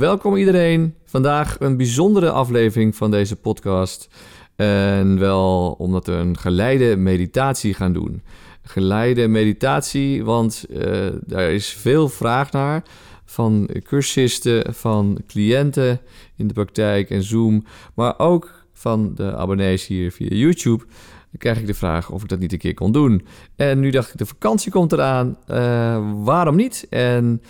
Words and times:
Welkom 0.00 0.36
iedereen. 0.36 0.94
Vandaag 1.04 1.56
een 1.58 1.76
bijzondere 1.76 2.30
aflevering 2.30 2.96
van 2.96 3.10
deze 3.10 3.36
podcast. 3.36 4.08
En 4.56 5.18
wel 5.18 5.74
omdat 5.78 6.06
we 6.06 6.12
een 6.12 6.38
geleide 6.38 6.96
meditatie 6.96 7.74
gaan 7.74 7.92
doen. 7.92 8.22
Geleide 8.62 9.28
meditatie, 9.28 10.24
want 10.24 10.64
uh, 10.70 11.06
daar 11.26 11.50
is 11.50 11.68
veel 11.68 12.08
vraag 12.08 12.52
naar 12.52 12.82
van 13.24 13.68
cursisten, 13.82 14.74
van 14.74 15.18
cliënten 15.26 16.00
in 16.36 16.46
de 16.46 16.54
praktijk 16.54 17.10
en 17.10 17.22
Zoom, 17.22 17.64
maar 17.94 18.18
ook 18.18 18.64
van 18.72 19.14
de 19.14 19.36
abonnees 19.36 19.86
hier 19.86 20.12
via 20.12 20.28
YouTube. 20.28 20.84
Dan 21.30 21.38
krijg 21.38 21.58
ik 21.58 21.66
de 21.66 21.74
vraag 21.74 22.10
of 22.10 22.22
ik 22.22 22.28
dat 22.28 22.38
niet 22.38 22.52
een 22.52 22.58
keer 22.58 22.74
kon 22.74 22.92
doen. 22.92 23.26
En 23.56 23.80
nu 23.80 23.90
dacht 23.90 24.10
ik, 24.10 24.18
de 24.18 24.26
vakantie 24.26 24.72
komt 24.72 24.92
eraan. 24.92 25.36
Uh, 25.50 26.12
waarom 26.24 26.56
niet? 26.56 26.86
En 26.90 27.42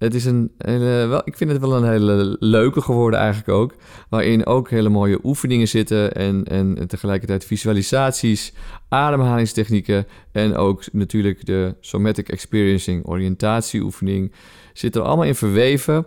het 0.00 0.14
is 0.14 0.24
een 0.24 0.50
hele, 0.58 1.06
wel, 1.06 1.22
ik 1.24 1.36
vind 1.36 1.50
het 1.50 1.60
wel 1.60 1.76
een 1.76 1.90
hele 1.90 2.36
leuke 2.38 2.80
geworden 2.80 3.20
eigenlijk 3.20 3.48
ook. 3.48 3.74
Waarin 4.08 4.46
ook 4.46 4.70
hele 4.70 4.88
mooie 4.88 5.18
oefeningen 5.22 5.68
zitten 5.68 6.14
en, 6.14 6.44
en, 6.44 6.88
tegelijkertijd 6.88 7.44
visualisaties, 7.44 8.52
ademhalingstechnieken 8.88 10.06
en 10.32 10.56
ook 10.56 10.92
natuurlijk 10.92 11.46
de 11.46 11.74
somatic 11.80 12.28
experiencing, 12.28 13.06
oriëntatieoefening 13.06 14.32
zit 14.72 14.96
er 14.96 15.02
allemaal 15.02 15.26
in 15.26 15.34
verweven. 15.34 16.06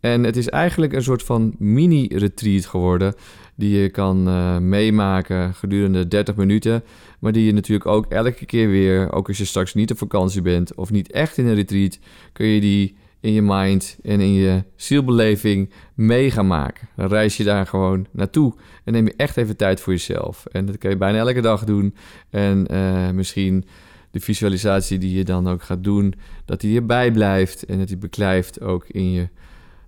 En 0.00 0.24
het 0.24 0.36
is 0.36 0.48
eigenlijk 0.48 0.92
een 0.92 1.02
soort 1.02 1.22
van 1.22 1.54
mini-retreat 1.58 2.66
geworden 2.66 3.14
die 3.54 3.80
je 3.80 3.88
kan 3.88 4.28
uh, 4.28 4.58
meemaken 4.58 5.54
gedurende 5.54 6.08
30 6.08 6.36
minuten. 6.36 6.84
Maar 7.18 7.32
die 7.32 7.44
je 7.44 7.52
natuurlijk 7.52 7.86
ook 7.86 8.06
elke 8.06 8.46
keer 8.46 8.68
weer, 8.68 9.12
ook 9.12 9.28
als 9.28 9.38
je 9.38 9.44
straks 9.44 9.74
niet 9.74 9.90
op 9.90 9.98
vakantie 9.98 10.42
bent 10.42 10.74
of 10.74 10.90
niet 10.90 11.12
echt 11.12 11.38
in 11.38 11.46
een 11.46 11.54
retreat, 11.54 11.98
kun 12.32 12.46
je 12.46 12.60
die 12.60 12.96
in 13.24 13.32
je 13.32 13.42
mind 13.42 13.98
en 14.02 14.20
in 14.20 14.32
je 14.32 14.64
zielbeleving 14.76 15.70
mee 15.94 16.30
gaan 16.30 16.46
maken. 16.46 16.88
Dan 16.96 17.08
reis 17.08 17.36
je 17.36 17.44
daar 17.44 17.66
gewoon 17.66 18.06
naartoe 18.10 18.54
en 18.84 18.92
neem 18.92 19.06
je 19.06 19.14
echt 19.16 19.36
even 19.36 19.56
tijd 19.56 19.80
voor 19.80 19.92
jezelf. 19.92 20.46
En 20.46 20.66
dat 20.66 20.78
kun 20.78 20.90
je 20.90 20.96
bijna 20.96 21.18
elke 21.18 21.40
dag 21.40 21.64
doen. 21.64 21.94
En 22.30 22.66
uh, 22.70 23.10
misschien 23.10 23.64
de 24.10 24.20
visualisatie 24.20 24.98
die 24.98 25.16
je 25.16 25.24
dan 25.24 25.48
ook 25.48 25.62
gaat 25.62 25.84
doen, 25.84 26.14
dat 26.44 26.60
die 26.60 26.76
erbij 26.76 27.12
blijft 27.12 27.64
en 27.64 27.78
dat 27.78 27.88
die 27.88 27.96
beklijft 27.96 28.60
ook 28.60 28.88
in 28.88 29.10
je 29.10 29.28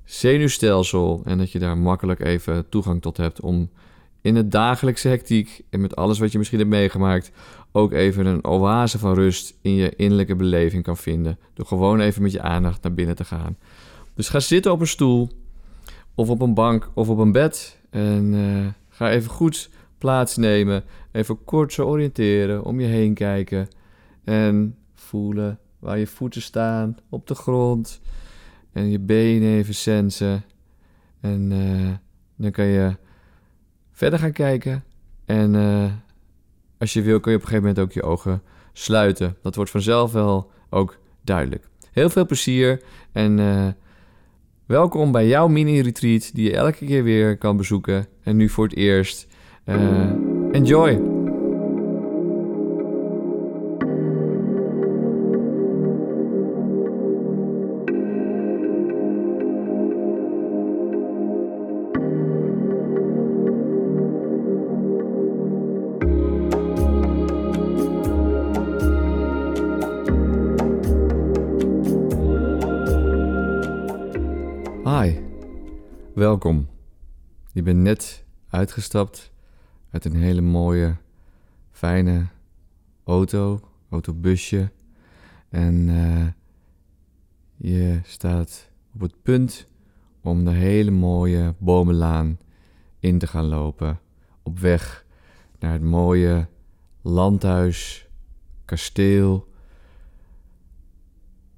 zenuwstelsel. 0.05 1.23
En 1.25 1.39
dat 1.39 1.53
je 1.53 1.59
daar 1.59 1.79
makkelijk 1.79 2.21
even 2.21 2.69
toegang 2.69 3.03
tot 3.03 3.17
hebt 3.17 3.41
om 3.41 3.71
in 4.21 4.37
het 4.37 4.53
dagelijkse 4.53 5.09
hectiek 5.09 5.61
en 5.71 5.81
met 5.81 5.97
alles 5.97 6.19
wat 6.19 6.33
je 6.33 6.39
misschien 6.39 6.59
hebt 6.59 6.71
meegemaakt, 6.71 7.31
ook 7.77 7.93
even 7.93 8.27
een 8.27 8.45
oase 8.45 8.99
van 8.99 9.15
rust 9.15 9.59
in 9.61 9.75
je 9.75 9.97
innerlijke 9.97 10.37
beleving 10.37 10.83
kan 10.83 10.97
vinden. 10.97 11.39
Door 11.55 11.67
gewoon 11.67 12.01
even 12.01 12.23
met 12.23 12.33
je 12.33 12.43
aandacht 12.43 12.83
naar 12.83 12.95
binnen 12.95 13.17
te 13.17 13.25
gaan. 13.25 13.57
Dus 14.15 14.29
ga 14.29 14.41
zitten 14.41 14.73
op 14.73 14.81
een 14.81 14.87
stoel, 14.87 15.31
of 16.15 16.29
op 16.29 16.41
een 16.41 16.55
bank, 16.55 16.91
of 16.95 17.09
op 17.09 17.19
een 17.19 17.33
bed. 17.33 17.81
En 17.91 18.33
uh, 18.33 18.67
ga 18.89 19.11
even 19.11 19.31
goed 19.31 19.71
plaatsnemen. 19.99 20.85
Even 21.13 21.45
kort 21.45 21.73
zo 21.73 21.87
oriënteren, 21.87 22.65
om 22.65 22.81
je 22.81 22.87
heen 22.87 23.15
kijken. 23.15 23.69
En 24.25 24.77
voelen 24.95 25.59
waar 25.79 25.99
je 25.99 26.07
voeten 26.07 26.43
staan 26.43 26.97
op 27.09 27.27
de 27.27 27.35
grond. 27.35 28.01
En 28.73 28.91
je 28.91 28.99
benen 28.99 29.49
even 29.49 29.75
sensen. 29.75 30.45
En 31.21 31.51
uh, 31.51 31.93
dan 32.37 32.51
kan 32.51 32.65
je 32.65 32.97
verder 33.93 34.19
gaan 34.19 34.33
kijken. 34.33 34.85
En 35.25 35.55
uh, 35.55 35.85
als 36.79 36.93
je 36.93 37.03
wil, 37.03 37.21
kun 37.21 37.31
je 37.33 37.37
op 37.37 37.43
een 37.43 37.49
gegeven 37.49 37.69
moment 37.69 37.79
ook 37.87 37.93
je 37.93 38.03
ogen 38.03 38.43
sluiten. 38.73 39.37
Dat 39.43 39.55
wordt 39.55 39.71
vanzelf 39.71 40.13
wel 40.13 40.51
ook 40.71 40.99
duidelijk. 41.25 41.69
Heel 41.93 42.11
veel 42.11 42.27
plezier 42.27 42.83
en 43.13 43.39
uh, 43.39 43.67
welkom 44.67 45.13
bij 45.13 45.27
jouw 45.27 45.49
mini-retreat 45.49 46.31
die 46.35 46.51
je 46.51 46.57
elke 46.57 46.85
keer 46.85 47.03
weer 47.03 47.39
kan 47.39 47.57
bezoeken. 47.57 48.07
En 48.23 48.37
nu 48.37 48.49
voor 48.49 48.65
het 48.65 48.77
eerst. 48.77 49.27
Uh, 49.65 50.11
enjoy! 50.53 51.16
Welkom. 76.43 76.69
Je 77.53 77.63
bent 77.63 77.79
net 77.79 78.25
uitgestapt 78.49 79.33
uit 79.91 80.05
een 80.05 80.17
hele 80.17 80.41
mooie, 80.41 80.97
fijne 81.71 82.27
auto, 83.05 83.61
autobusje. 83.91 84.71
En 85.49 85.75
uh, 85.89 86.27
je 87.57 88.01
staat 88.03 88.71
op 88.95 89.01
het 89.01 89.23
punt 89.23 89.69
om 90.21 90.45
de 90.45 90.51
hele 90.51 90.91
mooie 90.91 91.55
bomenlaan 91.59 92.39
in 92.99 93.19
te 93.19 93.27
gaan 93.27 93.47
lopen. 93.47 94.01
Op 94.43 94.59
weg 94.59 95.07
naar 95.59 95.73
het 95.73 95.83
mooie 95.83 96.49
landhuis, 97.03 98.09
kasteel. 98.65 99.49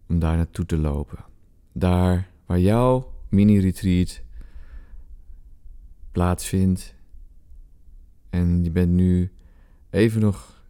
Om 0.09 0.19
daar 0.19 0.37
naartoe 0.37 0.67
te 0.67 0.77
lopen. 0.77 1.25
Daar 1.73 2.31
waar 2.47 2.61
jouw 2.61 3.13
mini-retreat 3.29 4.27
plaatsvindt. 6.19 6.95
En 8.31 8.65
je 8.65 8.71
bent 8.71 8.93
nu 8.93 9.33
even 9.91 10.21
nog 10.21 10.63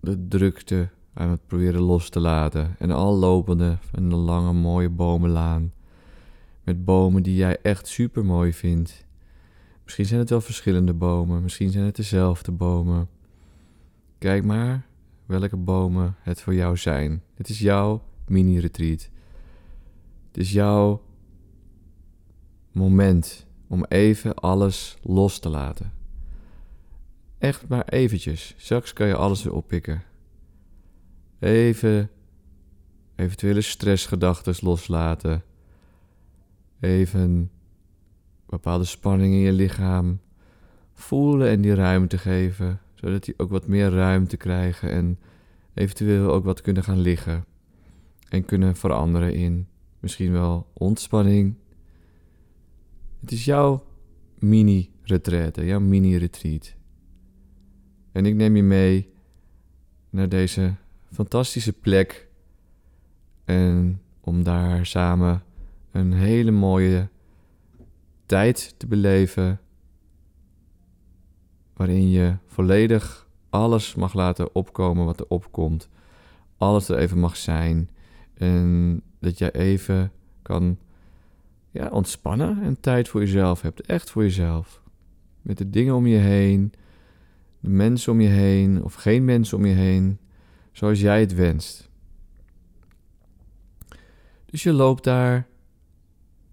de 0.00 0.28
drukte 0.28 0.88
aan 1.14 1.30
het 1.30 1.46
proberen 1.46 1.80
los 1.80 2.08
te 2.08 2.20
laten. 2.20 2.74
En 2.78 2.90
al 2.90 3.14
lopende 3.14 3.78
een 3.92 4.14
lange 4.14 4.52
mooie 4.52 4.88
bomenlaan. 4.88 5.72
Met 6.62 6.84
bomen 6.84 7.22
die 7.22 7.36
jij 7.36 7.58
echt 7.62 7.86
super 7.86 8.24
mooi 8.24 8.52
vindt. 8.52 9.06
Misschien 9.84 10.06
zijn 10.06 10.20
het 10.20 10.30
wel 10.30 10.40
verschillende 10.40 10.94
bomen, 10.94 11.42
misschien 11.42 11.70
zijn 11.70 11.84
het 11.84 11.96
dezelfde 11.96 12.52
bomen. 12.52 13.08
Kijk 14.18 14.44
maar 14.44 14.86
welke 15.26 15.56
bomen 15.56 16.16
het 16.20 16.40
voor 16.40 16.54
jou 16.54 16.76
zijn. 16.76 17.22
Het 17.34 17.48
is 17.48 17.58
jouw 17.58 18.02
mini-retreat. 18.26 19.10
Het 20.26 20.36
is 20.36 20.52
jouw 20.52 21.02
moment 22.72 23.43
om 23.68 23.84
even 23.84 24.34
alles 24.34 24.96
los 25.02 25.38
te 25.38 25.48
laten. 25.48 25.92
Echt 27.38 27.68
maar 27.68 27.88
eventjes. 27.88 28.54
Straks 28.56 28.92
kan 28.92 29.06
je 29.06 29.16
alles 29.16 29.42
weer 29.42 29.52
oppikken. 29.52 30.02
Even 31.38 32.10
eventuele 33.16 33.60
stressgedachten 33.60 34.54
loslaten. 34.60 35.42
Even 36.80 37.50
bepaalde 38.46 38.84
spanning 38.84 39.34
in 39.34 39.40
je 39.40 39.52
lichaam 39.52 40.20
voelen 40.92 41.48
en 41.48 41.60
die 41.60 41.74
ruimte 41.74 42.18
geven, 42.18 42.80
zodat 42.94 43.24
die 43.24 43.34
ook 43.36 43.50
wat 43.50 43.66
meer 43.66 43.90
ruimte 43.90 44.36
krijgen 44.36 44.90
en 44.90 45.18
eventueel 45.74 46.32
ook 46.32 46.44
wat 46.44 46.60
kunnen 46.60 46.84
gaan 46.84 47.00
liggen 47.00 47.44
en 48.28 48.44
kunnen 48.44 48.76
veranderen 48.76 49.34
in 49.34 49.66
misschien 50.00 50.32
wel 50.32 50.66
ontspanning 50.72 51.54
het 53.24 53.32
is 53.32 53.44
jouw 53.44 53.84
mini-retraite, 54.38 55.64
jouw 55.64 55.80
mini-retreat. 55.80 56.74
En 58.12 58.26
ik 58.26 58.34
neem 58.34 58.56
je 58.56 58.62
mee 58.62 59.12
naar 60.10 60.28
deze 60.28 60.74
fantastische 61.12 61.72
plek. 61.72 62.28
En 63.44 64.00
om 64.20 64.42
daar 64.42 64.86
samen 64.86 65.42
een 65.90 66.12
hele 66.12 66.50
mooie 66.50 67.08
tijd 68.26 68.74
te 68.78 68.86
beleven. 68.86 69.60
Waarin 71.74 72.10
je 72.10 72.36
volledig 72.46 73.28
alles 73.50 73.94
mag 73.94 74.14
laten 74.14 74.54
opkomen 74.54 75.04
wat 75.04 75.20
er 75.20 75.28
opkomt. 75.28 75.88
Alles 76.56 76.88
er 76.88 76.98
even 76.98 77.18
mag 77.18 77.36
zijn. 77.36 77.90
En 78.34 79.02
dat 79.20 79.38
jij 79.38 79.52
even 79.52 80.12
kan 80.42 80.78
ja, 81.74 81.88
ontspannen 81.88 82.62
en 82.62 82.80
tijd 82.80 83.08
voor 83.08 83.20
jezelf 83.20 83.62
hebt. 83.62 83.80
Echt 83.80 84.10
voor 84.10 84.22
jezelf. 84.22 84.82
Met 85.42 85.58
de 85.58 85.70
dingen 85.70 85.94
om 85.94 86.06
je 86.06 86.16
heen, 86.16 86.72
de 87.60 87.68
mensen 87.68 88.12
om 88.12 88.20
je 88.20 88.28
heen 88.28 88.82
of 88.82 88.94
geen 88.94 89.24
mensen 89.24 89.56
om 89.56 89.66
je 89.66 89.74
heen, 89.74 90.18
zoals 90.72 91.00
jij 91.00 91.20
het 91.20 91.34
wenst. 91.34 91.90
Dus 94.46 94.62
je 94.62 94.72
loopt 94.72 95.04
daar 95.04 95.46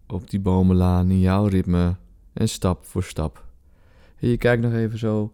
op 0.07 0.29
die 0.29 0.39
bomenlaan 0.39 1.09
in 1.09 1.19
jouw 1.19 1.45
ritme 1.45 1.95
en 2.33 2.49
stap 2.49 2.85
voor 2.85 3.03
stap. 3.03 3.45
En 4.19 4.27
je 4.27 4.37
kijkt 4.37 4.63
nog 4.63 4.73
even 4.73 4.97
zo 4.97 5.33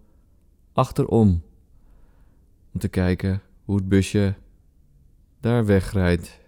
achterom 0.73 1.41
om 2.73 2.79
te 2.79 2.87
kijken 2.87 3.41
hoe 3.65 3.75
het 3.75 3.87
busje 3.87 4.35
daar 5.39 5.65
wegrijdt 5.65 6.39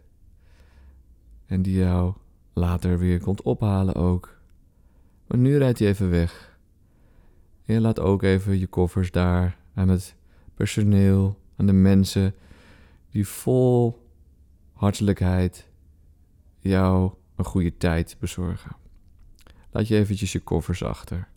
en 1.45 1.61
die 1.61 1.77
jou 1.77 2.13
later 2.59 2.99
weer 2.99 3.19
komt 3.19 3.41
ophalen 3.41 3.95
ook. 3.95 4.37
Maar 5.27 5.37
nu 5.37 5.57
rijdt 5.57 5.79
hij 5.79 5.87
even 5.87 6.09
weg. 6.09 6.57
En 7.65 7.73
je 7.73 7.81
laat 7.81 7.99
ook 7.99 8.23
even 8.23 8.59
je 8.59 8.67
koffers 8.67 9.11
daar 9.11 9.57
aan 9.73 9.89
het 9.89 10.15
personeel, 10.53 11.39
aan 11.55 11.65
de 11.65 11.73
mensen 11.73 12.35
die 13.11 13.27
vol 13.27 14.07
hartelijkheid 14.73 15.67
jou 16.59 17.13
een 17.35 17.45
goede 17.45 17.77
tijd 17.77 18.15
bezorgen. 18.19 18.75
Laat 19.71 19.87
je 19.87 19.95
eventjes 19.95 20.31
je 20.31 20.39
koffers 20.39 20.83
achter. 20.83 21.27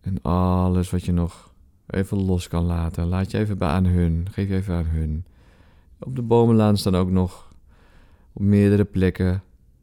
En 0.00 0.22
alles 0.22 0.90
wat 0.90 1.04
je 1.04 1.12
nog 1.12 1.54
even 1.86 2.18
los 2.18 2.48
kan 2.48 2.64
laten, 2.64 3.06
laat 3.06 3.30
je 3.30 3.38
even 3.38 3.58
bij 3.58 3.68
aan 3.68 3.84
hun. 3.84 4.28
Geef 4.30 4.48
je 4.48 4.54
even 4.54 4.74
aan 4.74 4.84
hun. 4.84 5.24
Op 5.98 6.16
de 6.16 6.22
bomenlaan 6.22 6.76
staan 6.76 6.96
ook 6.96 7.10
nog 7.10 7.51
op 8.32 8.42
meerdere 8.42 8.84
plekken 8.84 9.42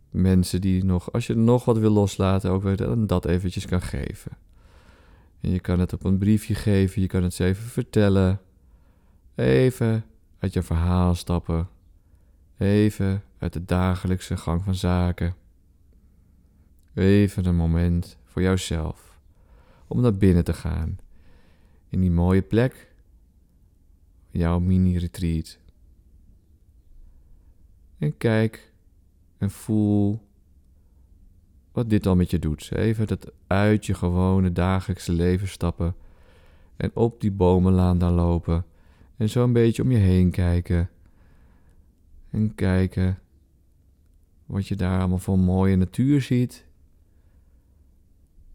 mensen 0.09 0.61
die 0.61 0.83
nog, 0.83 1.11
als 1.11 1.27
je 1.27 1.35
nog 1.35 1.65
wat 1.65 1.77
wil 1.77 1.91
loslaten, 1.91 2.51
ook 2.51 2.63
weer 2.63 3.07
dat 3.07 3.25
eventjes 3.25 3.65
kan 3.65 3.81
geven. 3.81 4.31
En 5.41 5.49
je 5.49 5.59
kan 5.59 5.79
het 5.79 5.93
op 5.93 6.03
een 6.03 6.17
briefje 6.17 6.55
geven, 6.55 7.01
je 7.01 7.07
kan 7.07 7.23
het 7.23 7.33
ze 7.33 7.45
even 7.45 7.63
vertellen. 7.63 8.39
Even 9.35 10.05
uit 10.39 10.53
je 10.53 10.61
verhaal 10.61 11.15
stappen. 11.15 11.67
Even 12.57 13.23
uit 13.37 13.53
de 13.53 13.65
dagelijkse 13.65 14.37
gang 14.37 14.63
van 14.63 14.75
zaken. 14.75 15.35
Even 16.93 17.45
een 17.45 17.55
moment 17.55 18.17
voor 18.25 18.41
jouzelf. 18.41 19.19
Om 19.87 20.01
naar 20.01 20.17
binnen 20.17 20.43
te 20.43 20.53
gaan. 20.53 20.97
In 21.89 22.01
die 22.01 22.11
mooie 22.11 22.41
plek. 22.41 22.93
Jouw 24.29 24.59
mini-retreat. 24.59 25.57
En 27.99 28.17
kijk 28.17 28.71
en 29.37 29.51
voel 29.51 30.27
wat 31.71 31.89
dit 31.89 32.05
al 32.05 32.15
met 32.15 32.31
je 32.31 32.39
doet. 32.39 32.71
Even 32.71 33.07
dat 33.07 33.31
uit 33.47 33.85
je 33.85 33.93
gewone 33.93 34.51
dagelijkse 34.51 35.11
leven 35.11 35.47
stappen. 35.47 35.95
En 36.77 36.91
op 36.93 37.21
die 37.21 37.31
bomenlaan 37.31 37.97
daar 37.97 38.11
lopen. 38.11 38.65
En 39.17 39.29
zo 39.29 39.43
een 39.43 39.53
beetje 39.53 39.83
om 39.83 39.91
je 39.91 39.97
heen 39.97 40.31
kijken. 40.31 40.89
En 42.29 42.55
kijken 42.55 43.19
wat 44.45 44.67
je 44.67 44.75
daar 44.75 44.99
allemaal 44.99 45.17
van 45.17 45.39
mooie 45.39 45.75
natuur 45.75 46.21
ziet. 46.21 46.65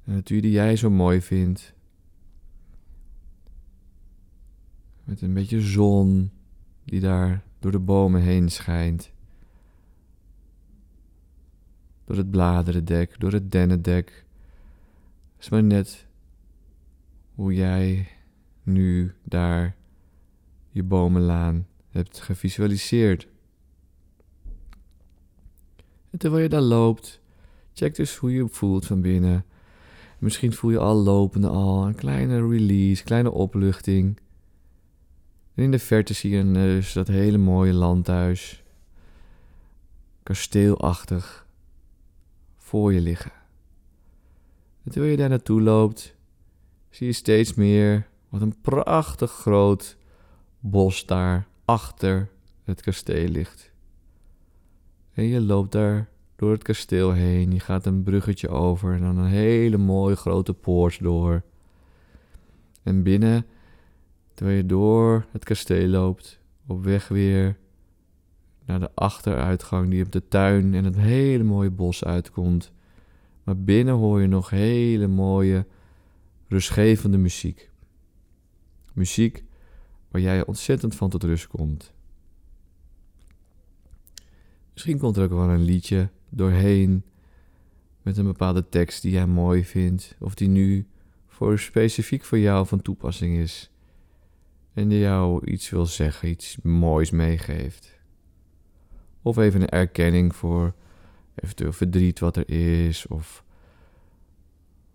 Een 0.04 0.14
natuur 0.14 0.42
die 0.42 0.50
jij 0.50 0.76
zo 0.76 0.90
mooi 0.90 1.20
vindt. 1.20 1.74
Met 5.04 5.22
een 5.22 5.34
beetje 5.34 5.60
zon 5.60 6.30
die 6.84 7.00
daar 7.00 7.42
door 7.58 7.72
de 7.72 7.78
bomen 7.78 8.20
heen 8.20 8.50
schijnt. 8.50 9.13
Door 12.04 12.16
het 12.16 12.30
bladerendek, 12.30 13.14
door 13.18 13.32
het 13.32 13.52
dennendek. 13.52 14.24
is 15.38 15.48
maar 15.48 15.62
net 15.62 16.06
hoe 17.34 17.54
jij 17.54 18.08
nu 18.62 19.14
daar 19.22 19.76
je 20.70 20.82
bomenlaan 20.82 21.66
hebt 21.90 22.20
gevisualiseerd. 22.20 23.28
En 26.10 26.18
terwijl 26.18 26.42
je 26.42 26.48
daar 26.48 26.60
loopt, 26.60 27.20
check 27.72 27.94
dus 27.94 28.16
hoe 28.16 28.32
je 28.32 28.48
voelt 28.48 28.86
van 28.86 29.00
binnen. 29.00 29.44
Misschien 30.18 30.52
voel 30.52 30.70
je 30.70 30.78
al 30.78 30.94
lopende 30.94 31.48
al 31.48 31.86
een 31.86 31.94
kleine 31.94 32.48
release, 32.48 33.04
kleine 33.04 33.30
opluchting. 33.30 34.18
En 35.54 35.62
in 35.62 35.70
de 35.70 35.78
verte 35.78 36.14
zie 36.14 36.30
je 36.30 36.52
dus 36.52 36.92
dat 36.92 37.08
hele 37.08 37.38
mooie 37.38 37.72
landhuis, 37.72 38.62
kasteelachtig, 40.22 41.43
voor 42.64 42.92
je 42.92 43.00
liggen. 43.00 43.32
En 44.84 44.90
terwijl 44.90 45.12
je 45.12 45.18
daar 45.18 45.28
naartoe 45.28 45.62
loopt, 45.62 46.14
zie 46.90 47.06
je 47.06 47.12
steeds 47.12 47.54
meer 47.54 48.06
wat 48.28 48.40
een 48.40 48.60
prachtig 48.60 49.30
groot 49.30 49.96
bos 50.60 51.06
daar 51.06 51.46
achter 51.64 52.28
het 52.62 52.80
kasteel 52.80 53.28
ligt. 53.28 53.72
En 55.12 55.24
je 55.24 55.40
loopt 55.40 55.72
daar 55.72 56.08
door 56.36 56.50
het 56.50 56.62
kasteel 56.62 57.12
heen. 57.12 57.52
Je 57.52 57.60
gaat 57.60 57.86
een 57.86 58.02
bruggetje 58.02 58.48
over 58.48 58.94
en 58.94 59.00
dan 59.00 59.18
een 59.18 59.30
hele 59.30 59.76
mooie 59.76 60.16
grote 60.16 60.54
poort 60.54 61.02
door. 61.02 61.42
En 62.82 63.02
binnen, 63.02 63.46
terwijl 64.34 64.56
je 64.56 64.66
door 64.66 65.26
het 65.30 65.44
kasteel 65.44 65.88
loopt, 65.88 66.40
op 66.66 66.84
weg 66.84 67.08
weer 67.08 67.56
naar 68.64 68.80
de 68.80 68.90
achteruitgang 68.94 69.90
die 69.90 70.04
op 70.04 70.12
de 70.12 70.28
tuin 70.28 70.74
en 70.74 70.84
het 70.84 70.96
hele 70.96 71.44
mooie 71.44 71.70
bos 71.70 72.04
uitkomt. 72.04 72.72
Maar 73.44 73.56
binnen 73.56 73.94
hoor 73.94 74.20
je 74.20 74.26
nog 74.26 74.50
hele 74.50 75.06
mooie, 75.06 75.66
rustgevende 76.48 77.18
muziek. 77.18 77.70
Muziek 78.92 79.44
waar 80.08 80.20
jij 80.20 80.46
ontzettend 80.46 80.94
van 80.94 81.10
tot 81.10 81.22
rust 81.22 81.46
komt. 81.46 81.92
Misschien 84.72 84.98
komt 84.98 85.16
er 85.16 85.24
ook 85.24 85.30
wel 85.30 85.48
een 85.48 85.64
liedje 85.64 86.08
doorheen 86.28 87.02
met 88.02 88.16
een 88.16 88.24
bepaalde 88.24 88.68
tekst 88.68 89.02
die 89.02 89.12
jij 89.12 89.26
mooi 89.26 89.64
vindt, 89.64 90.16
of 90.18 90.34
die 90.34 90.48
nu 90.48 90.86
voor 91.26 91.58
specifiek 91.58 92.24
voor 92.24 92.38
jou 92.38 92.66
van 92.66 92.82
toepassing 92.82 93.36
is 93.36 93.70
en 94.72 94.88
die 94.88 94.98
jou 94.98 95.46
iets 95.46 95.70
wil 95.70 95.86
zeggen, 95.86 96.28
iets 96.28 96.56
moois 96.62 97.10
meegeeft. 97.10 97.93
Of 99.24 99.36
even 99.36 99.60
een 99.60 99.68
erkenning 99.68 100.36
voor 100.36 100.74
eventueel 101.34 101.72
verdriet 101.72 102.18
wat 102.18 102.36
er 102.36 102.50
is, 102.50 103.06
of 103.06 103.44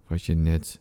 wat 0.08 0.24
je 0.24 0.36
net 0.36 0.80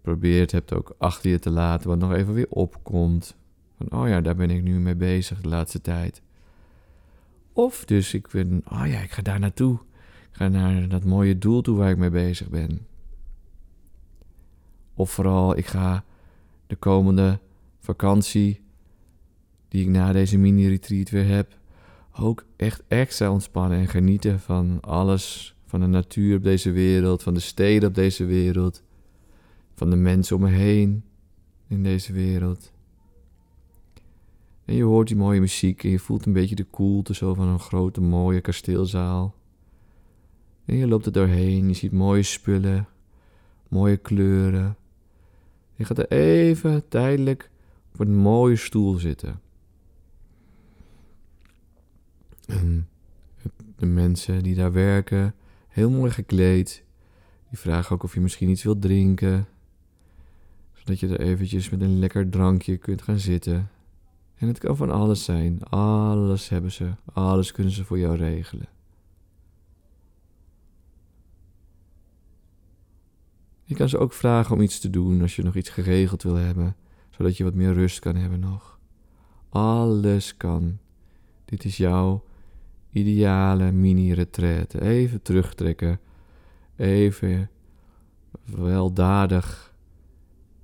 probeert 0.00 0.50
hebt 0.50 0.72
ook 0.72 0.94
achter 0.98 1.30
je 1.30 1.38
te 1.38 1.50
laten, 1.50 1.88
wat 1.88 1.98
nog 1.98 2.12
even 2.12 2.34
weer 2.34 2.48
opkomt. 2.48 3.36
Van, 3.76 4.00
oh 4.00 4.08
ja, 4.08 4.20
daar 4.20 4.34
ben 4.34 4.50
ik 4.50 4.62
nu 4.62 4.78
mee 4.78 4.94
bezig 4.94 5.40
de 5.40 5.48
laatste 5.48 5.80
tijd. 5.80 6.22
Of 7.52 7.84
dus 7.84 8.14
ik 8.14 8.28
ben, 8.28 8.62
oh 8.68 8.86
ja, 8.86 9.00
ik 9.00 9.10
ga 9.10 9.22
daar 9.22 9.40
naartoe. 9.40 9.78
Ik 10.30 10.36
ga 10.36 10.48
naar 10.48 10.88
dat 10.88 11.04
mooie 11.04 11.38
doel 11.38 11.62
toe 11.62 11.76
waar 11.76 11.90
ik 11.90 11.96
mee 11.96 12.10
bezig 12.10 12.48
ben. 12.48 12.86
Of 14.94 15.10
vooral, 15.10 15.56
ik 15.56 15.66
ga 15.66 16.04
de 16.66 16.76
komende 16.76 17.38
vakantie, 17.80 18.60
die 19.68 19.82
ik 19.82 19.88
na 19.88 20.12
deze 20.12 20.38
mini-retreat 20.38 21.10
weer 21.10 21.26
heb, 21.26 21.56
ook 22.20 22.44
echt 22.56 22.82
extra 22.88 23.30
ontspannen 23.30 23.78
en 23.78 23.88
genieten 23.88 24.40
van 24.40 24.80
alles, 24.80 25.56
van 25.66 25.80
de 25.80 25.86
natuur 25.86 26.36
op 26.36 26.42
deze 26.42 26.70
wereld, 26.70 27.22
van 27.22 27.34
de 27.34 27.40
steden 27.40 27.88
op 27.88 27.94
deze 27.94 28.24
wereld, 28.24 28.82
van 29.74 29.90
de 29.90 29.96
mensen 29.96 30.36
om 30.36 30.42
me 30.42 30.50
heen 30.50 31.04
in 31.68 31.82
deze 31.82 32.12
wereld. 32.12 32.72
En 34.64 34.74
je 34.74 34.82
hoort 34.82 35.08
die 35.08 35.16
mooie 35.16 35.40
muziek 35.40 35.84
en 35.84 35.90
je 35.90 35.98
voelt 35.98 36.26
een 36.26 36.32
beetje 36.32 36.54
de 36.54 36.64
koelte 36.64 37.14
zo 37.14 37.34
van 37.34 37.48
een 37.48 37.58
grote 37.58 38.00
mooie 38.00 38.40
kasteelzaal. 38.40 39.34
En 40.64 40.76
je 40.76 40.86
loopt 40.86 41.06
er 41.06 41.12
doorheen, 41.12 41.68
je 41.68 41.74
ziet 41.74 41.92
mooie 41.92 42.22
spullen, 42.22 42.88
mooie 43.68 43.96
kleuren. 43.96 44.76
Je 45.74 45.84
gaat 45.84 45.98
er 45.98 46.10
even 46.10 46.88
tijdelijk 46.88 47.50
op 47.92 48.00
een 48.00 48.16
mooie 48.16 48.56
stoel 48.56 48.94
zitten. 48.94 49.40
En 52.46 52.88
de 53.76 53.86
mensen 53.86 54.42
die 54.42 54.54
daar 54.54 54.72
werken, 54.72 55.34
heel 55.68 55.90
mooi 55.90 56.10
gekleed, 56.10 56.84
die 57.48 57.58
vragen 57.58 57.94
ook 57.94 58.02
of 58.02 58.14
je 58.14 58.20
misschien 58.20 58.48
iets 58.48 58.62
wilt 58.62 58.82
drinken. 58.82 59.46
Zodat 60.72 61.00
je 61.00 61.08
er 61.08 61.20
eventjes 61.20 61.70
met 61.70 61.80
een 61.80 61.98
lekker 61.98 62.30
drankje 62.30 62.76
kunt 62.76 63.02
gaan 63.02 63.18
zitten. 63.18 63.70
En 64.34 64.48
het 64.48 64.58
kan 64.58 64.76
van 64.76 64.90
alles 64.90 65.24
zijn. 65.24 65.62
Alles 65.64 66.48
hebben 66.48 66.72
ze. 66.72 66.90
Alles 67.12 67.52
kunnen 67.52 67.72
ze 67.72 67.84
voor 67.84 67.98
jou 67.98 68.16
regelen. 68.16 68.68
Je 73.64 73.74
kan 73.74 73.88
ze 73.88 73.98
ook 73.98 74.12
vragen 74.12 74.54
om 74.54 74.60
iets 74.60 74.80
te 74.80 74.90
doen 74.90 75.20
als 75.22 75.36
je 75.36 75.42
nog 75.42 75.56
iets 75.56 75.68
geregeld 75.68 76.22
wil 76.22 76.34
hebben, 76.34 76.76
zodat 77.10 77.36
je 77.36 77.44
wat 77.44 77.54
meer 77.54 77.72
rust 77.72 77.98
kan 77.98 78.16
hebben 78.16 78.40
nog. 78.40 78.78
Alles 79.48 80.36
kan. 80.36 80.78
Dit 81.44 81.64
is 81.64 81.76
jouw 81.76 82.24
ideale 82.94 83.72
mini-retraite. 83.72 84.80
Even 84.80 85.22
terugtrekken. 85.22 86.00
Even 86.76 87.50
weldadig 88.44 89.74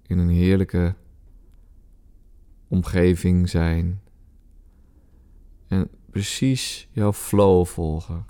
in 0.06 0.18
een 0.18 0.28
heerlijke 0.28 0.94
omgeving 2.68 3.48
zijn. 3.48 4.00
En 5.68 5.88
precies 6.10 6.88
jouw 6.90 7.12
flow 7.12 7.66
volgen. 7.66 8.24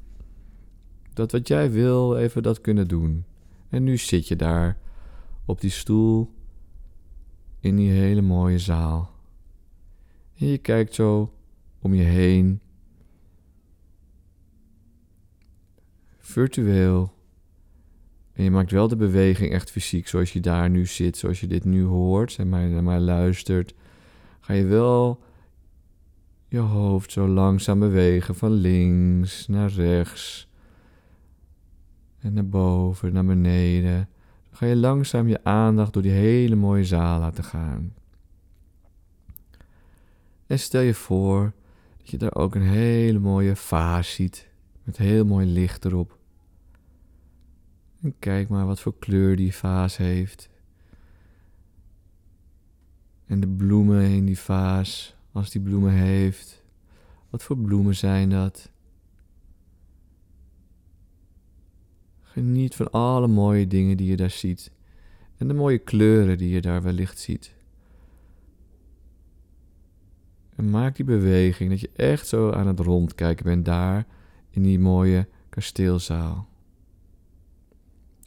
Dat 1.13 1.33
wat 1.33 1.49
jij 1.49 1.71
wil, 1.71 2.17
even 2.17 2.43
dat 2.43 2.61
kunnen 2.61 2.89
doen. 2.89 3.25
En 3.69 3.83
nu 3.83 3.97
zit 3.97 4.29
je 4.29 4.37
daar 4.37 4.79
op 5.45 5.61
die 5.61 5.71
stoel 5.71 6.33
in 7.61 7.77
die 7.77 7.91
hele 7.91 8.21
mooie 8.21 8.59
zaal. 8.59 9.11
En 10.37 10.47
je 10.47 10.59
kijkt 10.59 10.95
zo 10.95 11.35
om 11.79 11.95
je 11.95 12.03
heen. 12.03 12.61
Virtueel. 16.31 17.15
En 18.33 18.45
je 18.45 18.51
maakt 18.51 18.71
wel 18.71 18.89
de 18.89 18.97
beweging 18.97 19.53
echt 19.53 19.71
fysiek, 19.71 20.09
zoals 20.09 20.33
je 20.33 20.41
daar 20.41 20.71
nu 20.71 20.87
zit, 20.87 21.17
zoals 21.17 21.41
je 21.41 21.47
dit 21.47 21.65
nu 21.65 21.85
hoort 21.85 22.37
en 22.39 22.49
mij, 22.49 22.67
naar 22.67 22.83
mij 22.83 23.01
luistert. 23.01 23.75
Ga 24.41 24.53
je 24.53 24.65
wel 24.65 25.23
je 26.49 26.59
hoofd 26.59 27.13
zo 27.13 27.29
langzaam 27.29 27.79
bewegen 27.79 28.35
van 28.35 28.51
links 28.51 29.49
naar 29.49 29.71
rechts 29.71 30.49
en 32.19 32.33
naar 32.33 32.49
boven, 32.49 33.13
naar 33.13 33.25
beneden. 33.25 34.09
Dan 34.49 34.59
ga 34.59 34.67
je 34.67 34.77
langzaam 34.77 35.29
je 35.29 35.45
aandacht 35.45 35.93
door 35.93 36.03
die 36.03 36.13
hele 36.13 36.55
mooie 36.55 36.85
zaal 36.85 37.21
laten 37.21 37.45
gaan. 37.45 37.95
En 40.47 40.59
stel 40.59 40.81
je 40.81 40.95
voor 40.95 41.53
dat 41.99 42.11
je 42.11 42.17
daar 42.17 42.35
ook 42.35 42.55
een 42.55 42.69
hele 42.69 43.19
mooie 43.19 43.57
vaas 43.57 44.15
ziet 44.15 44.49
met 44.83 44.97
heel 44.97 45.25
mooi 45.25 45.47
licht 45.47 45.85
erop. 45.85 46.19
En 48.01 48.15
kijk 48.19 48.49
maar 48.49 48.67
wat 48.67 48.81
voor 48.81 48.99
kleur 48.99 49.37
die 49.37 49.55
vaas 49.55 49.97
heeft. 49.97 50.49
En 53.27 53.41
de 53.41 53.49
bloemen 53.49 54.03
in 54.03 54.25
die 54.25 54.39
vaas, 54.39 55.17
als 55.33 55.51
die 55.51 55.61
bloemen 55.61 55.93
heeft. 55.93 56.63
Wat 57.31 57.43
voor 57.43 57.59
bloemen 57.59 57.97
zijn 57.97 58.31
dat? 58.31 58.71
Geniet 62.21 62.75
van 62.75 62.91
alle 62.91 63.27
mooie 63.27 63.67
dingen 63.67 63.97
die 63.97 64.07
je 64.07 64.17
daar 64.17 64.31
ziet. 64.31 64.71
En 65.37 65.49
de 65.49 65.55
mooie 65.55 65.79
kleuren 65.79 66.39
die 66.39 66.51
je 66.51 66.61
daar 66.61 66.83
wellicht 66.83 67.19
ziet. 67.19 67.55
En 70.57 70.71
maak 70.71 70.97
die 70.97 71.05
beweging 71.05 71.71
dat 71.71 71.81
je 71.81 71.91
echt 71.97 72.27
zo 72.27 72.51
aan 72.51 72.67
het 72.67 72.79
rondkijken 72.79 73.45
bent 73.45 73.65
daar 73.65 74.07
in 74.51 74.63
die 74.63 74.79
mooie 74.79 75.29
kasteelzaal. 75.49 76.50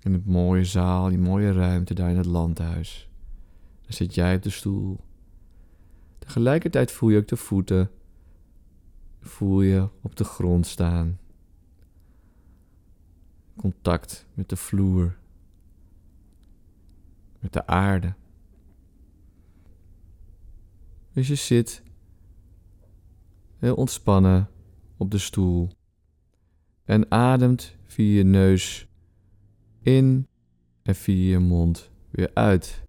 In 0.03 0.13
het 0.13 0.25
mooie 0.25 0.65
zaal, 0.65 1.09
die 1.09 1.17
mooie 1.17 1.51
ruimte 1.51 1.93
daar 1.93 2.09
in 2.09 2.17
het 2.17 2.25
landhuis. 2.25 3.09
Daar 3.81 3.93
zit 3.93 4.15
jij 4.15 4.35
op 4.35 4.41
de 4.41 4.49
stoel. 4.49 4.99
Tegelijkertijd 6.19 6.91
voel 6.91 7.09
je 7.09 7.17
ook 7.17 7.27
de 7.27 7.37
voeten. 7.37 7.91
Voel 9.21 9.61
je 9.61 9.89
op 10.01 10.15
de 10.15 10.23
grond 10.23 10.65
staan. 10.65 11.19
Contact 13.55 14.25
met 14.33 14.49
de 14.49 14.55
vloer. 14.55 15.17
Met 17.39 17.53
de 17.53 17.67
aarde. 17.67 18.13
Dus 21.13 21.27
je 21.27 21.35
zit 21.35 21.83
heel 23.57 23.75
ontspannen 23.75 24.49
op 24.97 25.11
de 25.11 25.17
stoel 25.17 25.69
en 26.83 27.11
ademt 27.11 27.75
via 27.85 28.17
je 28.17 28.23
neus 28.23 28.87
in 29.83 30.27
en 30.81 30.95
via 30.95 31.31
je 31.31 31.39
mond 31.39 31.91
weer 32.09 32.31
uit. 32.33 32.83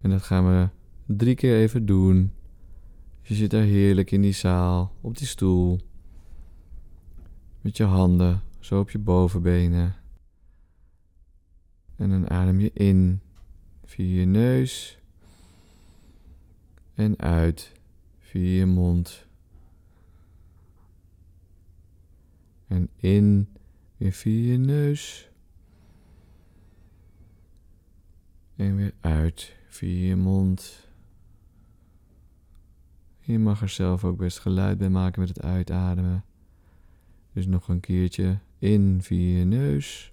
En 0.00 0.10
dat 0.10 0.22
gaan 0.22 0.46
we 0.46 0.68
drie 1.16 1.34
keer 1.34 1.56
even 1.56 1.86
doen. 1.86 2.32
Je 3.22 3.34
zit 3.34 3.50
daar 3.50 3.62
heerlijk 3.62 4.10
in 4.10 4.20
die 4.20 4.32
zaal, 4.32 4.92
op 5.00 5.18
die 5.18 5.26
stoel. 5.26 5.80
Met 7.60 7.76
je 7.76 7.84
handen 7.84 8.42
zo 8.60 8.80
op 8.80 8.90
je 8.90 8.98
bovenbenen. 8.98 9.96
En 11.96 12.10
dan 12.10 12.30
adem 12.30 12.60
je 12.60 12.70
in 12.72 13.20
via 13.84 14.20
je 14.20 14.26
neus. 14.26 14.98
En 16.94 17.18
uit 17.18 17.72
via 18.18 18.58
je 18.58 18.66
mond. 18.66 19.26
En 22.66 22.88
in 22.96 23.48
weer 23.98 24.12
via 24.12 24.52
je 24.52 24.58
neus. 24.58 25.30
En 28.56 28.76
weer 28.76 28.94
uit 29.00 29.56
via 29.68 30.08
je 30.08 30.16
mond. 30.16 30.88
Je 33.20 33.38
mag 33.38 33.62
er 33.62 33.68
zelf 33.68 34.04
ook 34.04 34.16
best 34.16 34.38
geluid 34.38 34.78
bij 34.78 34.90
maken 34.90 35.20
met 35.20 35.28
het 35.28 35.42
uitademen. 35.42 36.24
Dus 37.32 37.46
nog 37.46 37.68
een 37.68 37.80
keertje 37.80 38.38
in 38.58 39.02
via 39.02 39.38
je 39.38 39.44
neus. 39.44 40.12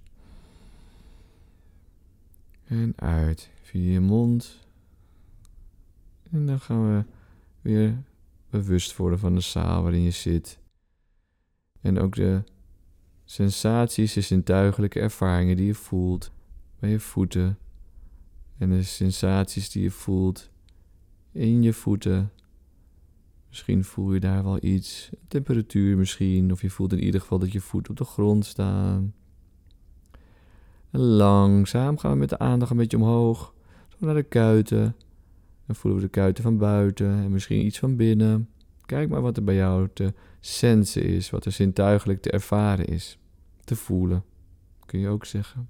En 2.63 2.93
uit 2.95 3.49
via 3.61 3.91
je 3.91 3.99
mond. 3.99 4.59
En 6.31 6.45
dan 6.45 6.59
gaan 6.59 6.95
we 6.95 7.03
weer 7.61 8.03
bewust 8.49 8.95
worden 8.95 9.19
van 9.19 9.35
de 9.35 9.41
zaal 9.41 9.81
waarin 9.81 10.01
je 10.01 10.11
zit. 10.11 10.59
En 11.81 11.99
ook 11.99 12.15
de 12.15 12.43
sensaties, 13.25 14.13
de 14.13 14.22
zintuigelijke 14.22 15.00
ervaringen 15.00 15.55
die 15.55 15.65
je 15.65 15.74
voelt 15.74 16.32
bij 16.79 16.89
je 16.89 17.00
voeten. 17.00 17.58
En 18.58 18.70
de 18.70 18.84
sensaties 18.84 19.70
die 19.70 19.84
je 19.84 19.91
voelt 19.91 20.50
in 21.32 21.62
je 21.62 21.74
voeten. 21.74 22.32
Misschien 23.48 23.84
voel 23.84 24.13
je 24.13 24.20
daar 24.20 24.44
wel 24.44 24.63
iets, 24.63 25.10
temperatuur 25.27 25.98
misschien, 25.98 26.51
of 26.51 26.62
je 26.62 26.70
voelt 26.70 26.94
in 26.94 27.03
ieder 27.03 27.22
geval 27.22 27.39
dat 27.39 27.51
je 27.51 27.62
voeten 27.62 27.91
op 27.91 27.98
de 27.98 28.03
grond 28.03 28.46
staan. 28.46 29.13
En 30.91 31.00
langzaam 31.00 31.98
gaan 31.98 32.12
we 32.12 32.17
met 32.17 32.29
de 32.29 32.39
aandacht 32.39 32.72
een 32.72 32.77
beetje 32.77 32.98
omhoog, 32.98 33.53
zo 33.88 34.05
naar 34.05 34.15
de 34.15 34.24
kuiten. 34.24 34.96
Dan 35.65 35.75
voelen 35.75 36.00
we 36.00 36.05
de 36.05 36.12
kuiten 36.12 36.44
van 36.44 36.58
buiten 36.58 37.12
en 37.12 37.32
misschien 37.32 37.65
iets 37.65 37.79
van 37.79 37.96
binnen. 37.96 38.50
Kijk 38.85 39.09
maar 39.09 39.21
wat 39.21 39.37
er 39.37 39.43
bij 39.43 39.55
jou 39.55 39.89
te 39.93 40.13
sensen 40.39 41.03
is, 41.03 41.29
wat 41.29 41.45
er 41.45 41.51
zintuigelijk 41.51 42.21
te 42.21 42.31
ervaren 42.31 42.85
is, 42.85 43.17
te 43.63 43.75
voelen, 43.75 44.23
kun 44.85 44.99
je 44.99 45.07
ook 45.07 45.25
zeggen. 45.25 45.69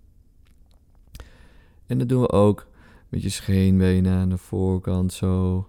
En 1.86 1.98
dat 1.98 2.10
doen 2.10 2.22
we 2.22 2.32
ook 2.32 2.68
met 3.10 3.22
je 3.22 3.30
scheenbenen 3.30 4.14
aan 4.14 4.30
de 4.30 4.38
voorkant 4.38 5.14
zo. 5.14 5.68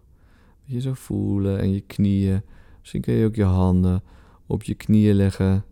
Je 0.65 0.81
zo 0.81 0.95
voelen 0.95 1.59
en 1.59 1.73
je 1.73 1.81
knieën. 1.81 2.43
Misschien 2.81 3.01
kun 3.01 3.15
je 3.15 3.27
ook 3.27 3.35
je 3.35 3.45
handen 3.45 4.03
op 4.47 4.63
je 4.63 4.75
knieën 4.75 5.15
leggen. 5.15 5.65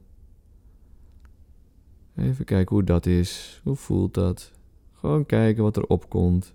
Even 2.17 2.45
kijken 2.45 2.75
hoe 2.75 2.85
dat 2.85 3.07
is. 3.07 3.61
Hoe 3.65 3.77
voelt 3.77 4.15
dat? 4.15 4.53
Gewoon 4.93 5.27
kijken 5.27 5.63
wat 5.63 5.77
er 5.77 5.87
opkomt. 5.87 6.55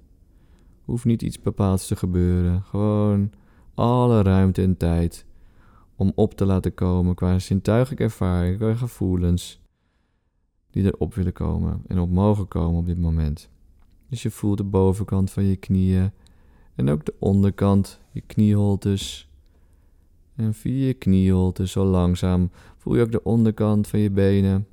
Hoeft 0.86 1.06
niet 1.06 1.22
iets 1.22 1.40
bepaalds 1.40 1.88
te 1.88 1.96
gebeuren. 1.96 2.62
Gewoon 2.62 3.32
alle 3.80 4.22
ruimte 4.22 4.62
en 4.62 4.78
tijd 4.78 5.26
om 5.96 6.12
op 6.16 6.34
te 6.34 6.46
laten 6.46 6.74
komen 6.74 7.16
qua 7.16 7.40
zintuigelijke 7.40 8.04
ervaring, 8.04 8.58
qua 8.58 8.76
gevoelens 8.76 9.62
die 10.72 10.84
erop 10.84 11.14
willen 11.14 11.34
komen 11.34 11.82
en 11.88 12.00
op 12.00 12.10
mogen 12.10 12.48
komen 12.48 12.80
op 12.80 12.86
dit 12.86 13.00
moment. 13.00 13.50
Dus 14.10 14.22
je 14.22 14.32
voelt 14.32 14.58
de 14.58 14.64
bovenkant 14.64 15.32
van 15.32 15.44
je 15.44 15.56
knieën 15.56 16.12
en 16.76 16.90
ook 16.90 17.06
de 17.06 17.14
onderkant, 17.20 18.00
je 18.12 18.22
knieholtes. 18.22 19.30
En 20.36 20.54
via 20.54 20.86
je 20.86 20.94
knieholtes 20.94 21.72
zo 21.72 21.86
langzaam 21.86 22.52
voel 22.78 22.96
je 22.96 23.02
ook 23.02 23.12
de 23.12 23.24
onderkant 23.24 23.88
van 23.88 24.00
je 24.00 24.12
benen, 24.12 24.68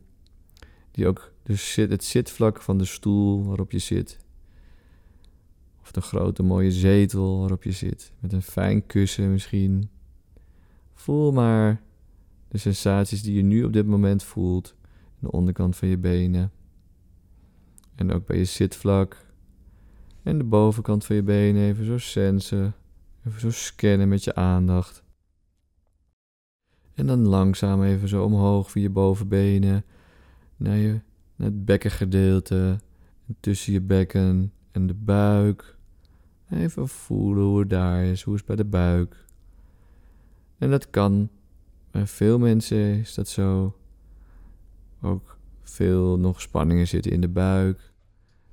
die 0.91 1.07
ook 1.07 1.33
dus 1.43 1.75
het 1.75 2.05
zitvlak 2.05 2.63
van 2.63 2.79
de 2.79 2.85
stoel 2.85 3.45
waarop 3.45 3.71
je 3.71 3.79
zit. 3.79 4.25
Of 5.87 5.93
de 5.93 6.01
grote 6.01 6.43
mooie 6.43 6.73
zetel 6.73 7.39
waarop 7.39 7.63
je 7.63 7.73
zit, 7.73 8.13
met 8.21 8.33
een 8.33 8.43
fijn 8.43 8.87
kussen 8.87 9.33
misschien. 9.33 9.89
Voel 10.95 11.33
maar 11.33 11.83
de 12.49 12.59
sensaties 12.59 13.23
die 13.23 13.35
je 13.35 13.43
nu 13.43 13.65
op 13.65 13.73
dit 13.73 13.87
moment 13.87 14.23
voelt. 14.23 14.75
Aan 15.05 15.19
de 15.21 15.31
onderkant 15.31 15.77
van 15.77 15.89
je 15.89 15.99
benen. 15.99 16.53
En 17.95 18.13
ook 18.13 18.27
bij 18.27 18.37
je 18.37 18.45
zitvlak. 18.45 19.27
En 20.23 20.39
de 20.39 20.45
bovenkant 20.45 21.05
van 21.05 21.17
je 21.17 21.23
benen 21.23 21.63
even 21.63 21.85
zo 21.85 21.99
sensen. 21.99 22.75
Even 23.27 23.41
zo 23.41 23.51
scannen 23.51 24.09
met 24.09 24.25
je 24.25 24.35
aandacht. 24.35 25.03
En 26.95 27.07
dan 27.07 27.27
langzaam 27.27 27.83
even 27.83 28.09
zo 28.09 28.25
omhoog 28.25 28.71
via 28.71 28.83
je 28.83 28.91
bovenbenen. 28.91 29.85
Naar, 30.57 30.77
je, 30.77 31.01
naar 31.37 31.49
het 31.49 31.65
bekkengedeelte. 31.65 32.79
En 33.27 33.37
tussen 33.41 33.73
je 33.73 33.81
bekken 33.81 34.53
en 34.71 34.87
de 34.87 34.95
buik. 34.95 35.76
Even 36.51 36.89
voelen 36.89 37.45
hoe 37.45 37.59
het 37.59 37.71
daar 37.71 38.05
is. 38.05 38.23
Hoe 38.23 38.35
is 38.35 38.41
het 38.41 38.49
bij 38.49 38.57
de 38.57 38.65
buik. 38.65 39.25
En 40.59 40.71
dat 40.71 40.91
kan. 40.91 41.29
Bij 41.91 42.07
veel 42.07 42.39
mensen 42.39 42.79
is 42.79 43.15
dat 43.15 43.29
zo. 43.29 43.77
Ook 45.03 45.39
veel 45.63 46.19
nog 46.19 46.41
spanningen 46.41 46.89
zitten 46.89 47.13
in 47.13 47.21
de 47.21 47.29
buik. 47.29 47.93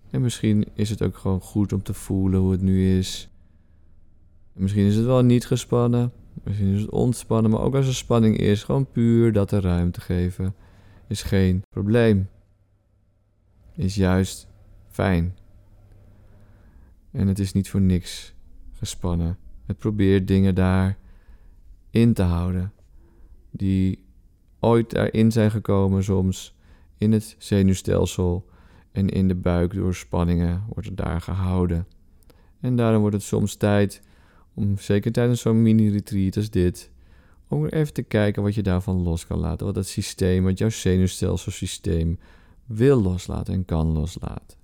En 0.10 0.22
misschien 0.22 0.66
is 0.74 0.90
het 0.90 1.02
ook 1.02 1.18
gewoon 1.18 1.42
goed 1.42 1.74
om 1.74 1.84
te 1.84 1.94
voelen 1.94 2.40
hoe 2.40 2.52
het 2.52 2.62
nu 2.62 2.98
is. 2.98 3.30
misschien 4.54 4.86
is 4.86 4.96
het 4.96 5.06
wel 5.06 5.24
niet 5.24 5.46
gespannen. 5.46 6.12
Misschien 6.44 6.74
is 6.74 6.82
het 6.82 6.90
ontspannen. 6.90 7.52
Maar 7.52 7.62
ook 7.62 7.76
als 7.76 7.88
er 7.88 7.96
spanning 7.96 8.38
is, 8.38 8.64
gewoon 8.64 8.92
puur 8.92 9.32
dat 9.32 9.52
er 9.52 9.62
ruimte 9.62 10.02
geven. 10.02 10.56
Is 11.08 11.24
geen 11.24 11.62
probleem. 11.70 12.30
Is 13.76 13.96
juist 13.96 14.48
fijn. 14.88 15.38
En 17.14 17.28
het 17.28 17.40
is 17.40 17.54
niet 17.54 17.70
voor 17.70 17.82
niks 17.82 18.34
gespannen. 18.72 19.38
Het 19.66 19.78
probeert 19.78 20.28
dingen 20.28 20.56
daar 20.56 20.98
in 21.90 22.14
te 22.14 22.22
houden. 22.22 22.74
Die 23.52 24.04
ooit 24.60 24.90
daarin 24.90 25.32
zijn 25.32 25.52
gekomen 25.52 26.04
soms. 26.04 26.56
In 26.98 27.12
het 27.12 27.36
zenuwstelsel 27.38 28.46
en 28.92 29.10
in 29.10 29.28
de 29.28 29.36
buik 29.36 29.74
door 29.74 29.96
spanningen 29.96 30.64
wordt 30.68 30.88
het 30.88 30.98
daar 30.98 31.22
gehouden. 31.22 31.88
En 32.60 32.76
daarom 32.76 33.02
wordt 33.02 33.16
het 33.16 33.26
soms 33.26 33.56
tijd 33.56 34.02
om, 34.54 34.78
zeker 34.78 35.12
tijdens 35.12 35.42
zo'n 35.42 35.62
mini-retreat 35.62 36.38
als 36.38 36.50
dit, 36.50 36.92
om 37.48 37.66
even 37.66 37.94
te 37.94 38.04
kijken 38.04 38.44
wat 38.44 38.56
je 38.56 38.64
daarvan 38.64 39.02
los 39.02 39.28
kan 39.28 39.40
laten. 39.40 39.66
Wat 39.66 39.76
het 39.76 39.88
systeem, 39.88 40.44
wat 40.44 40.58
jouw 40.58 40.70
zenuwstelselsysteem 40.70 42.20
wil 42.66 43.02
loslaten 43.02 43.54
en 43.54 43.66
kan 43.66 43.88
loslaten. 43.88 44.58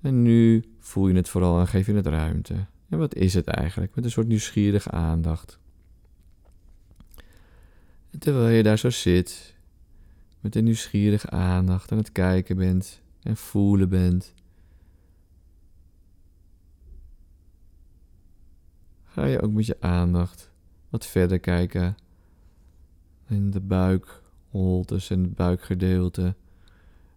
En 0.00 0.22
nu 0.22 0.64
voel 0.80 1.08
je 1.08 1.14
het 1.14 1.28
vooral 1.28 1.60
en 1.60 1.66
geef 1.66 1.86
je 1.86 1.94
het 1.94 2.06
ruimte. 2.06 2.66
En 2.88 2.98
wat 2.98 3.14
is 3.14 3.34
het 3.34 3.46
eigenlijk? 3.46 3.94
Met 3.94 4.04
een 4.04 4.10
soort 4.10 4.26
nieuwsgierige 4.26 4.90
aandacht. 4.90 5.58
En 8.10 8.18
terwijl 8.18 8.48
je 8.48 8.62
daar 8.62 8.78
zo 8.78 8.90
zit, 8.90 9.54
met 10.40 10.56
een 10.56 10.64
nieuwsgierige 10.64 11.30
aandacht 11.30 11.92
aan 11.92 11.98
het 11.98 12.12
kijken 12.12 12.56
bent 12.56 13.00
en 13.22 13.36
voelen 13.36 13.88
bent, 13.88 14.34
ga 19.04 19.24
je 19.24 19.40
ook 19.40 19.52
met 19.52 19.66
je 19.66 19.76
aandacht 19.80 20.50
wat 20.88 21.06
verder 21.06 21.38
kijken 21.38 21.96
in 23.28 23.50
de 23.50 23.60
buikholtes 23.60 25.10
en 25.10 25.22
het 25.22 25.34
buikgedeelte. 25.34 26.34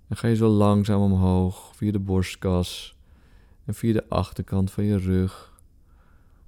Dan 0.07 0.17
ga 0.17 0.27
je 0.27 0.35
zo 0.35 0.47
langzaam 0.47 1.01
omhoog 1.01 1.75
via 1.75 1.91
de 1.91 1.99
borstkas 1.99 2.95
en 3.65 3.73
via 3.73 3.93
de 3.93 4.09
achterkant 4.09 4.71
van 4.71 4.83
je 4.83 4.97
rug. 4.97 5.61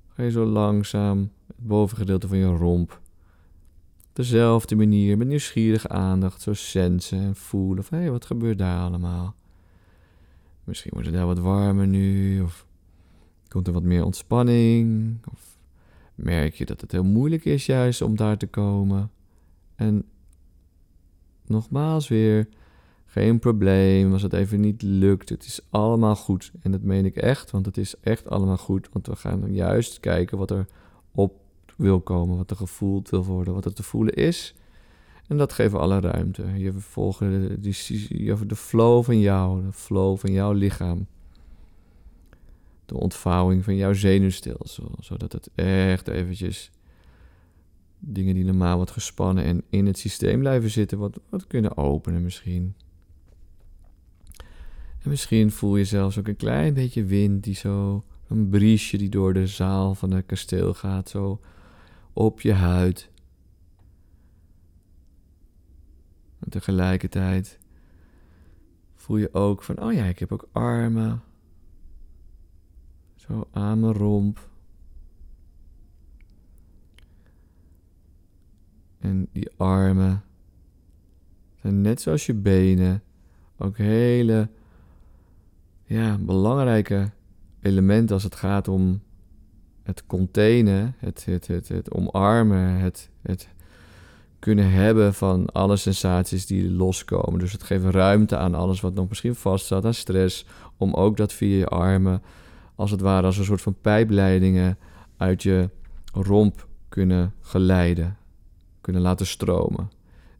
Ga 0.07 0.23
je 0.23 0.31
zo 0.31 0.45
langzaam 0.45 1.31
het 1.47 1.67
bovengedeelte 1.67 2.27
van 2.27 2.37
je 2.37 2.45
romp. 2.45 3.01
Dezelfde 4.13 4.75
manier, 4.75 5.17
met 5.17 5.27
nieuwsgierige 5.27 5.87
aandacht, 5.87 6.41
zo 6.41 6.53
sensen 6.53 7.19
en 7.19 7.35
voelen 7.35 7.83
van 7.83 7.97
hé, 7.97 8.03
hey, 8.03 8.11
wat 8.11 8.25
gebeurt 8.25 8.57
daar 8.57 8.79
allemaal? 8.79 9.35
Misschien 10.63 10.91
wordt 10.93 11.07
het 11.07 11.15
daar 11.15 11.25
wat 11.25 11.39
warmer 11.39 11.87
nu, 11.87 12.41
of 12.41 12.65
komt 13.47 13.67
er 13.67 13.73
wat 13.73 13.83
meer 13.83 14.05
ontspanning, 14.05 15.17
of 15.31 15.57
merk 16.15 16.53
je 16.53 16.65
dat 16.65 16.81
het 16.81 16.91
heel 16.91 17.03
moeilijk 17.03 17.45
is 17.45 17.65
juist 17.65 18.01
om 18.01 18.15
daar 18.15 18.37
te 18.37 18.47
komen. 18.47 19.11
En 19.75 20.05
nogmaals 21.45 22.07
weer, 22.07 22.47
geen 23.15 23.39
probleem 23.39 24.13
als 24.13 24.21
het 24.21 24.33
even 24.33 24.59
niet 24.59 24.81
lukt. 24.81 25.29
Het 25.29 25.45
is 25.45 25.59
allemaal 25.69 26.15
goed. 26.15 26.51
En 26.61 26.71
dat 26.71 26.81
meen 26.81 27.05
ik 27.05 27.15
echt, 27.15 27.51
want 27.51 27.65
het 27.65 27.77
is 27.77 27.95
echt 27.99 28.29
allemaal 28.29 28.57
goed. 28.57 28.89
Want 28.91 29.07
we 29.07 29.15
gaan 29.15 29.53
juist 29.53 29.99
kijken 29.99 30.37
wat 30.37 30.51
er 30.51 30.65
op 31.11 31.33
wil 31.77 32.01
komen, 32.01 32.37
wat 32.37 32.49
er 32.49 32.55
gevoeld 32.55 33.09
wil 33.09 33.23
worden, 33.23 33.53
wat 33.53 33.65
er 33.65 33.73
te 33.73 33.83
voelen 33.83 34.13
is. 34.13 34.55
En 35.27 35.37
dat 35.37 35.53
geven 35.53 35.79
alle 35.79 35.99
ruimte. 35.99 36.43
Je 36.57 36.73
volgen 36.73 37.61
de, 37.61 38.45
de 38.47 38.55
flow 38.55 39.03
van 39.03 39.19
jou, 39.19 39.65
de 39.65 39.71
flow 39.71 40.17
van 40.17 40.31
jouw 40.31 40.51
lichaam. 40.51 41.07
De 42.85 42.97
ontvouwing 42.97 43.63
van 43.63 43.75
jouw 43.75 43.93
zenuwstelsel, 43.93 44.91
zodat 44.99 45.31
het 45.31 45.49
echt 45.55 46.07
eventjes 46.07 46.71
dingen 47.99 48.35
die 48.35 48.45
normaal 48.45 48.77
wat 48.77 48.91
gespannen 48.91 49.43
en 49.43 49.63
in 49.69 49.85
het 49.85 49.97
systeem 49.97 50.39
blijven 50.39 50.69
zitten, 50.69 50.97
wat, 50.97 51.19
wat 51.29 51.47
kunnen 51.47 51.77
openen 51.77 52.21
misschien. 52.21 52.75
En 55.05 55.11
misschien 55.11 55.51
voel 55.51 55.75
je 55.75 55.85
zelfs 55.85 56.17
ook 56.17 56.27
een 56.27 56.35
klein 56.35 56.73
beetje 56.73 57.03
wind 57.03 57.43
die 57.43 57.53
zo, 57.53 58.03
een 58.27 58.49
briesje 58.49 58.97
die 58.97 59.09
door 59.09 59.33
de 59.33 59.47
zaal 59.47 59.95
van 59.95 60.11
het 60.11 60.25
kasteel 60.25 60.73
gaat, 60.73 61.09
zo 61.09 61.41
op 62.13 62.41
je 62.41 62.53
huid. 62.53 63.09
En 66.39 66.49
tegelijkertijd 66.49 67.59
voel 68.95 69.17
je 69.17 69.33
ook 69.33 69.63
van, 69.63 69.81
oh 69.81 69.93
ja, 69.93 70.03
ik 70.05 70.19
heb 70.19 70.31
ook 70.31 70.49
armen. 70.51 71.21
Zo 73.15 73.47
aan 73.51 73.79
mijn 73.79 73.93
romp. 73.93 74.49
En 78.99 79.27
die 79.31 79.49
armen 79.57 80.23
zijn 81.55 81.81
net 81.81 82.01
zoals 82.01 82.25
je 82.25 82.33
benen 82.33 83.03
ook 83.57 83.77
hele 83.77 84.49
ja, 85.85 86.17
belangrijke 86.19 87.11
elementen 87.61 88.13
als 88.13 88.23
het 88.23 88.35
gaat 88.35 88.67
om 88.67 89.01
het 89.83 90.05
containen, 90.05 90.95
het, 90.97 91.25
het, 91.25 91.47
het, 91.47 91.67
het 91.67 91.91
omarmen, 91.91 92.77
het, 92.79 93.09
het 93.21 93.49
kunnen 94.39 94.71
hebben 94.71 95.13
van 95.13 95.45
alle 95.45 95.75
sensaties 95.75 96.45
die 96.45 96.71
loskomen. 96.71 97.39
Dus 97.39 97.51
het 97.51 97.63
geeft 97.63 97.85
ruimte 97.85 98.37
aan 98.37 98.55
alles 98.55 98.81
wat 98.81 98.93
nog 98.93 99.09
misschien 99.09 99.35
vaststaat 99.35 99.85
aan 99.85 99.93
stress, 99.93 100.45
om 100.77 100.93
ook 100.93 101.17
dat 101.17 101.33
via 101.33 101.57
je 101.57 101.67
armen, 101.67 102.21
als 102.75 102.91
het 102.91 103.01
ware 103.01 103.25
als 103.25 103.37
een 103.37 103.43
soort 103.43 103.61
van 103.61 103.75
pijpleidingen 103.81 104.77
uit 105.17 105.43
je 105.43 105.69
romp 106.13 106.67
kunnen 106.89 107.33
geleiden, 107.41 108.17
kunnen 108.81 109.01
laten 109.01 109.25
stromen. 109.25 109.91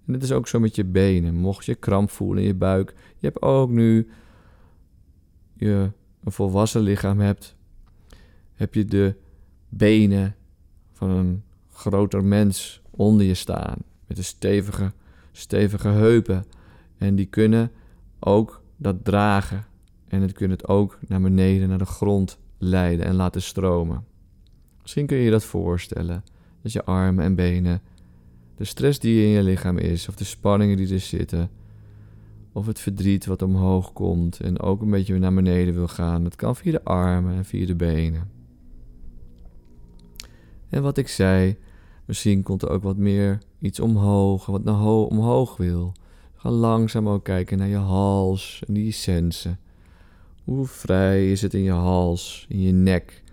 En 0.06 0.14
dit 0.14 0.24
is 0.24 0.32
ook 0.32 0.48
zo 0.48 0.60
met 0.60 0.76
je 0.76 0.86
benen. 0.86 1.36
Mocht 1.36 1.66
je 1.66 1.76
kramp 1.76 2.10
voelen 2.10 2.42
in 2.42 2.48
je 2.48 2.56
buik, 2.56 2.94
je 3.18 3.28
hebt 3.28 3.42
ook 3.42 3.70
nu 3.70 4.10
je 5.56 5.92
een 6.24 6.32
volwassen 6.32 6.82
lichaam 6.82 7.20
hebt, 7.20 7.56
heb 8.54 8.74
je 8.74 8.86
de 8.86 9.16
benen 9.70 10.36
van 10.92 11.10
een 11.10 11.44
groter 11.72 12.24
mens 12.24 12.82
onder 12.90 13.26
je 13.26 13.34
staan. 13.34 13.78
Met 14.08 14.18
een 14.18 14.24
stevige, 14.24 14.92
stevige 15.32 15.88
heupen. 15.88 16.46
En 16.98 17.16
die 17.16 17.26
kunnen 17.26 17.72
ook 18.20 18.62
dat 18.78 19.06
dragen. 19.06 19.66
En 20.08 20.22
het 20.22 20.32
kunnen 20.32 20.58
het 20.58 20.68
ook 20.68 21.00
naar 21.08 21.22
beneden, 21.22 21.70
naar 21.70 21.78
de 21.78 21.86
grond 21.86 22.40
leiden 22.58 23.06
en 23.06 23.16
laten 23.16 23.42
stromen. 23.42 24.06
Misschien 24.82 25.06
kun 25.06 25.18
je 25.18 25.24
je 25.24 25.32
dat 25.32 25.44
voorstellen. 25.44 26.24
Dat 26.62 26.72
je 26.72 26.86
armen 26.86 27.24
en 27.24 27.36
benen, 27.36 27.82
de 28.58 28.64
stress 28.64 29.00
die 29.00 29.24
in 29.24 29.30
je 29.30 29.44
lichaam 29.44 29.78
is, 29.78 30.08
of 30.08 30.16
de 30.16 30.24
spanningen 30.24 30.78
die 30.78 30.94
er 30.94 31.00
zitten, 31.00 31.50
of 32.56 32.66
het 32.66 32.80
verdriet 32.80 33.26
wat 33.26 33.42
omhoog 33.42 33.94
komt 33.94 34.40
en 34.40 34.60
ook 34.60 34.82
een 34.82 34.90
beetje 34.90 35.18
naar 35.18 35.34
beneden 35.34 35.74
wil 35.74 35.88
gaan. 35.88 36.24
Dat 36.24 36.36
kan 36.36 36.56
via 36.56 36.72
de 36.72 36.84
armen 36.84 37.36
en 37.36 37.46
via 37.46 37.66
de 37.66 37.76
benen. 37.76 38.30
En 40.70 40.82
wat 40.82 40.98
ik 40.98 41.08
zei, 41.08 41.58
misschien 42.06 42.44
komt 42.44 42.62
er 42.62 42.70
ook 42.70 42.84
wat 42.84 42.98
meer 42.98 43.40
iets 43.60 43.80
omhoog, 43.80 44.46
wat 44.46 44.64
naar 44.64 44.86
omhoog 44.86 45.58
wil. 45.58 45.94
Ga 46.36 46.50
langzaam 46.50 47.10
ook 47.10 47.24
kijken 47.24 47.58
naar 47.58 47.68
je 47.68 47.76
hals 47.76 48.64
en 48.68 48.74
die 48.74 48.92
sensen. 48.92 49.60
Hoe 50.44 50.66
vrij 50.66 51.32
is 51.32 51.42
het 51.42 51.54
in 51.54 51.64
je 51.64 51.72
hals, 51.72 52.46
in 52.50 52.62
je 52.62 52.72
nek? 52.72 53.24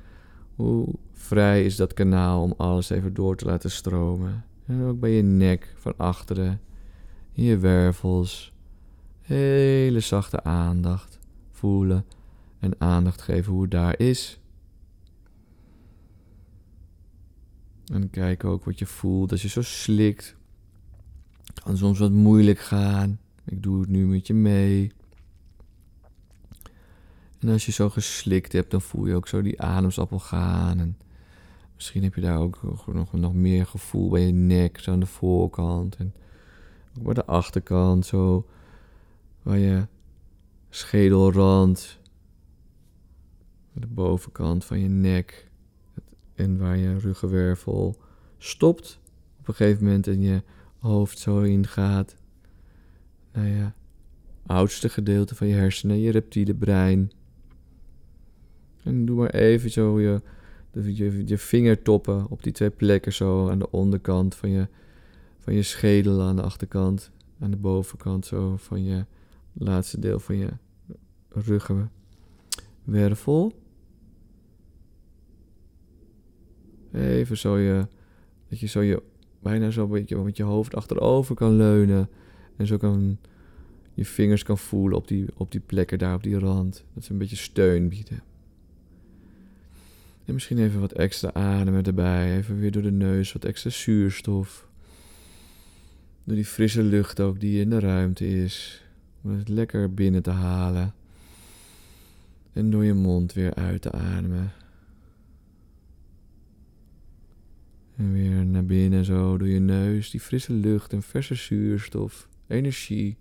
Hoe 0.54 0.88
vrij 1.12 1.64
is 1.64 1.76
dat 1.76 1.94
kanaal 1.94 2.42
om 2.42 2.54
alles 2.56 2.90
even 2.90 3.14
door 3.14 3.36
te 3.36 3.44
laten 3.44 3.70
stromen? 3.70 4.44
En 4.66 4.84
ook 4.84 5.00
bij 5.00 5.10
je 5.10 5.22
nek 5.22 5.74
van 5.76 5.94
achteren, 5.96 6.60
in 7.32 7.44
je 7.44 7.58
wervels. 7.58 8.51
Hele 9.22 10.00
zachte 10.00 10.44
aandacht 10.44 11.18
voelen 11.50 12.04
en 12.58 12.80
aandacht 12.80 13.22
geven 13.22 13.52
hoe 13.52 13.62
het 13.62 13.70
daar 13.70 13.98
is. 13.98 14.40
En 17.92 18.10
kijk 18.10 18.44
ook 18.44 18.64
wat 18.64 18.78
je 18.78 18.86
voelt 18.86 19.30
als 19.30 19.42
je 19.42 19.48
zo 19.48 19.62
slikt. 19.62 20.36
Kan 21.64 21.76
soms 21.76 21.98
wat 21.98 22.10
moeilijk 22.10 22.58
gaan. 22.58 23.18
Ik 23.44 23.62
doe 23.62 23.80
het 23.80 23.88
nu 23.88 24.06
met 24.06 24.26
je 24.26 24.34
mee. 24.34 24.92
En 27.38 27.48
als 27.48 27.66
je 27.66 27.72
zo 27.72 27.90
geslikt 27.90 28.52
hebt, 28.52 28.70
dan 28.70 28.82
voel 28.82 29.06
je 29.06 29.14
ook 29.14 29.28
zo 29.28 29.42
die 29.42 29.60
ademsappel 29.60 30.18
gaan. 30.18 30.78
En 30.78 30.96
misschien 31.74 32.02
heb 32.02 32.14
je 32.14 32.20
daar 32.20 32.38
ook 32.38 32.60
nog, 32.86 33.12
nog 33.12 33.34
meer 33.34 33.66
gevoel 33.66 34.08
bij 34.08 34.26
je 34.26 34.32
nek, 34.32 34.78
zo 34.78 34.92
aan 34.92 35.00
de 35.00 35.06
voorkant. 35.06 35.96
En 35.96 36.14
ook 36.98 37.04
bij 37.04 37.14
de 37.14 37.24
achterkant, 37.24 38.06
zo 38.06 38.46
waar 39.42 39.58
je 39.58 39.86
schedelrand, 40.68 42.00
de 43.72 43.86
bovenkant 43.86 44.64
van 44.64 44.80
je 44.80 44.88
nek 44.88 45.50
en 46.34 46.58
waar 46.58 46.76
je 46.76 46.98
ruggenwervel 46.98 47.96
stopt 48.38 49.00
op 49.38 49.48
een 49.48 49.54
gegeven 49.54 49.84
moment 49.84 50.06
en 50.06 50.20
je 50.20 50.42
hoofd 50.78 51.18
zo 51.18 51.40
ingaat 51.40 52.16
naar 53.32 53.46
je 53.46 53.70
oudste 54.46 54.88
gedeelte 54.88 55.34
van 55.34 55.46
je 55.46 55.54
hersenen, 55.54 56.00
je 56.00 56.10
reptiele 56.10 56.54
brein. 56.54 57.12
En 58.82 59.04
doe 59.04 59.16
maar 59.16 59.30
even 59.30 59.70
zo 59.70 60.00
je, 60.00 60.20
je, 60.72 61.22
je 61.26 61.38
vingertoppen 61.38 62.26
op 62.30 62.42
die 62.42 62.52
twee 62.52 62.70
plekken 62.70 63.12
zo 63.12 63.48
aan 63.50 63.58
de 63.58 63.70
onderkant 63.70 64.34
van 64.34 64.50
je, 64.50 64.68
van 65.38 65.54
je 65.54 65.62
schedel, 65.62 66.22
aan 66.22 66.36
de 66.36 66.42
achterkant, 66.42 67.10
aan 67.40 67.50
de 67.50 67.56
bovenkant 67.56 68.26
zo 68.26 68.56
van 68.56 68.84
je 68.84 69.04
laatste 69.52 70.00
deel 70.00 70.18
van 70.18 70.36
je 70.36 70.48
ruggenwervel. 71.28 73.52
Even 76.92 77.36
zo 77.36 77.58
je, 77.58 77.86
dat 78.48 78.60
je 78.60 78.66
zo 78.66 78.80
je 78.80 79.02
bijna 79.42 79.70
zo 79.70 79.82
een 79.82 79.90
beetje 79.90 80.16
met 80.16 80.36
je 80.36 80.42
hoofd 80.42 80.74
achterover 80.74 81.34
kan 81.34 81.56
leunen. 81.56 82.08
En 82.56 82.66
zo 82.66 82.76
kan 82.76 83.18
je 83.94 84.04
vingers 84.04 84.42
kan 84.42 84.58
voelen 84.58 84.96
op 84.96 85.08
die, 85.08 85.26
op 85.34 85.52
die 85.52 85.60
plekken 85.60 85.98
daar 85.98 86.14
op 86.14 86.22
die 86.22 86.38
rand. 86.38 86.84
Dat 86.94 87.04
ze 87.04 87.12
een 87.12 87.18
beetje 87.18 87.36
steun 87.36 87.88
bieden. 87.88 88.22
En 90.24 90.34
misschien 90.34 90.58
even 90.58 90.80
wat 90.80 90.92
extra 90.92 91.32
ademen 91.32 91.84
erbij. 91.84 92.36
Even 92.36 92.58
weer 92.58 92.70
door 92.70 92.82
de 92.82 92.92
neus 92.92 93.32
wat 93.32 93.44
extra 93.44 93.70
zuurstof. 93.70 94.68
Door 96.24 96.36
die 96.36 96.44
frisse 96.44 96.82
lucht 96.82 97.20
ook 97.20 97.40
die 97.40 97.60
in 97.60 97.70
de 97.70 97.78
ruimte 97.78 98.42
is. 98.42 98.84
Om 99.22 99.30
het 99.30 99.48
lekker 99.48 99.94
binnen 99.94 100.22
te 100.22 100.30
halen. 100.30 100.94
En 102.52 102.70
door 102.70 102.84
je 102.84 102.94
mond 102.94 103.32
weer 103.32 103.54
uit 103.54 103.82
te 103.82 103.90
ademen. 103.90 104.52
En 107.96 108.12
weer 108.12 108.46
naar 108.46 108.64
binnen 108.64 109.04
zo 109.04 109.38
door 109.38 109.48
je 109.48 109.58
neus. 109.58 110.10
Die 110.10 110.20
frisse 110.20 110.52
lucht 110.52 110.92
en 110.92 111.02
verse 111.02 111.34
zuurstof. 111.34 112.28
Energie. 112.46 113.16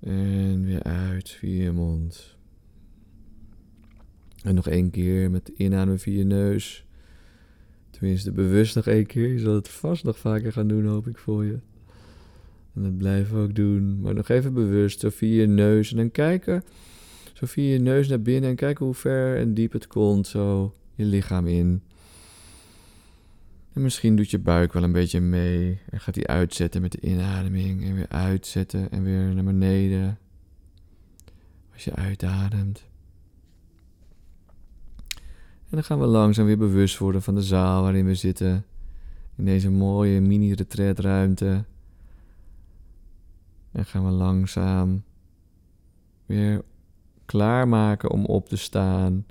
En 0.00 0.64
weer 0.64 0.82
uit 0.82 1.30
via 1.30 1.62
je 1.62 1.72
mond. 1.72 2.36
En 4.42 4.54
nog 4.54 4.68
één 4.68 4.90
keer 4.90 5.30
met 5.30 5.48
inademen 5.56 5.98
via 5.98 6.18
je 6.18 6.24
neus. 6.24 6.84
Tenminste, 7.90 8.32
bewust 8.32 8.74
nog 8.74 8.86
één 8.86 9.06
keer. 9.06 9.28
Je 9.28 9.38
zal 9.38 9.54
het 9.54 9.68
vast 9.68 10.04
nog 10.04 10.18
vaker 10.18 10.52
gaan 10.52 10.68
doen, 10.68 10.86
hoop 10.86 11.06
ik 11.06 11.18
voor 11.18 11.44
je. 11.44 11.58
En 12.80 12.86
dat 12.86 12.98
blijven 12.98 13.36
we 13.36 13.42
ook 13.42 13.54
doen. 13.54 14.00
Maar 14.00 14.14
nog 14.14 14.28
even 14.28 14.54
bewust, 14.54 15.00
zo 15.00 15.08
via 15.10 15.40
je 15.40 15.46
neus. 15.46 15.90
En 15.90 15.96
dan 15.96 16.10
kijken, 16.10 16.62
zo 17.32 17.46
via 17.46 17.72
je 17.72 17.78
neus 17.78 18.08
naar 18.08 18.22
binnen. 18.22 18.50
En 18.50 18.56
kijken 18.56 18.84
hoe 18.84 18.94
ver 18.94 19.36
en 19.36 19.54
diep 19.54 19.72
het 19.72 19.86
komt, 19.86 20.26
zo 20.26 20.74
je 20.94 21.04
lichaam 21.04 21.46
in. 21.46 21.82
En 23.72 23.82
misschien 23.82 24.16
doet 24.16 24.30
je 24.30 24.38
buik 24.38 24.72
wel 24.72 24.82
een 24.82 24.92
beetje 24.92 25.20
mee. 25.20 25.78
En 25.90 26.00
gaat 26.00 26.14
die 26.14 26.26
uitzetten 26.26 26.80
met 26.82 26.92
de 26.92 27.00
inademing. 27.00 27.84
En 27.84 27.94
weer 27.94 28.08
uitzetten 28.08 28.90
en 28.90 29.02
weer 29.02 29.34
naar 29.34 29.44
beneden. 29.44 30.18
Als 31.72 31.84
je 31.84 31.94
uitademt. 31.94 32.84
En 35.70 35.76
dan 35.76 35.84
gaan 35.84 36.00
we 36.00 36.06
langzaam 36.06 36.46
weer 36.46 36.58
bewust 36.58 36.98
worden 36.98 37.22
van 37.22 37.34
de 37.34 37.42
zaal 37.42 37.82
waarin 37.82 38.06
we 38.06 38.14
zitten. 38.14 38.64
In 39.36 39.44
deze 39.44 39.70
mooie 39.70 40.20
mini-retreatruimte. 40.20 41.64
En 43.72 43.84
gaan 43.86 44.04
we 44.04 44.10
langzaam 44.10 45.02
weer 46.26 46.62
klaarmaken 47.24 48.10
om 48.10 48.24
op 48.24 48.48
te 48.48 48.56
staan. 48.56 49.26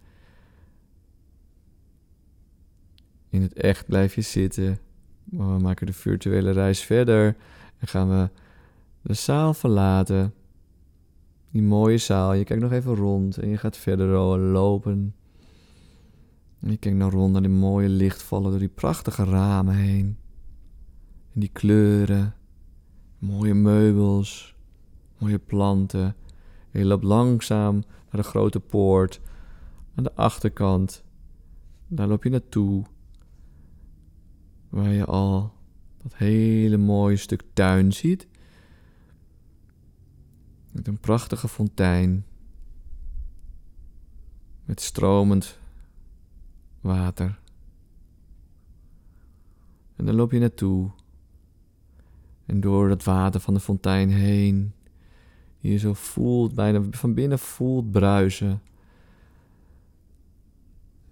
In 3.30 3.42
het 3.42 3.54
echt 3.54 3.86
blijf 3.86 4.16
je 4.16 4.22
zitten. 4.22 4.80
Maar 5.24 5.56
we 5.56 5.62
maken 5.62 5.86
de 5.86 5.94
virtuele 5.94 6.52
reis 6.52 6.84
verder. 6.84 7.36
En 7.78 7.88
gaan 7.88 8.10
we 8.10 8.30
de 9.02 9.14
zaal 9.14 9.54
verlaten. 9.54 10.34
Die 11.52 11.62
mooie 11.62 11.98
zaal. 11.98 12.34
Je 12.34 12.44
kijkt 12.44 12.64
nog 12.64 12.72
even 12.72 12.96
rond 12.96 13.38
en 13.38 13.50
je 13.50 13.58
gaat 13.58 13.78
verder 13.78 14.08
lopen. 14.38 15.16
En 16.60 16.72
je 16.72 16.78
kijkt 16.78 16.98
naar 16.98 17.12
rond 17.12 17.32
naar 17.32 17.42
die 17.42 17.52
mooie 17.52 17.90
licht 17.90 18.22
vallen 18.22 18.50
door 18.50 18.60
die 18.60 18.68
prachtige 18.68 19.24
ramen 19.24 19.76
heen. 19.76 20.18
En 21.34 21.40
die 21.40 21.50
kleuren. 21.54 22.34
Mooie 23.20 23.54
meubels. 23.54 24.56
Mooie 25.18 25.40
planten. 25.40 26.16
En 26.72 26.80
je 26.80 26.86
loopt 26.86 27.04
langzaam 27.04 27.74
naar 28.12 28.22
de 28.22 28.28
grote 28.28 28.60
poort. 28.60 29.22
Aan 29.96 30.04
de 30.04 30.16
achterkant. 30.16 31.04
Daar 31.88 32.08
loop 32.08 32.24
je 32.24 32.30
naartoe. 32.30 32.86
Waar 34.70 34.92
je 34.92 35.06
al 35.06 35.54
dat 36.04 36.16
hele 36.16 36.78
mooie 36.78 37.18
stuk 37.18 37.44
tuin 37.54 37.94
ziet. 37.94 38.28
Met 40.72 40.88
een 40.88 41.00
prachtige 41.00 41.48
fontein. 41.48 42.26
Met 44.66 44.82
stromend 44.82 45.60
water. 46.82 47.40
En 49.96 50.06
dan 50.06 50.16
loop 50.16 50.32
je 50.32 50.40
naartoe. 50.40 50.92
En 52.50 52.60
door 52.60 52.90
dat 52.90 53.04
water 53.04 53.40
van 53.40 53.54
de 53.54 53.60
fontein 53.60 54.10
heen, 54.10 54.74
die 55.62 55.72
je 55.72 55.78
zo 55.78 55.94
voelt, 55.94 56.56
bijna 56.56 56.82
van 56.92 57.14
binnen 57.14 57.40
voelt 57.40 57.92
bruisen. 57.92 58.62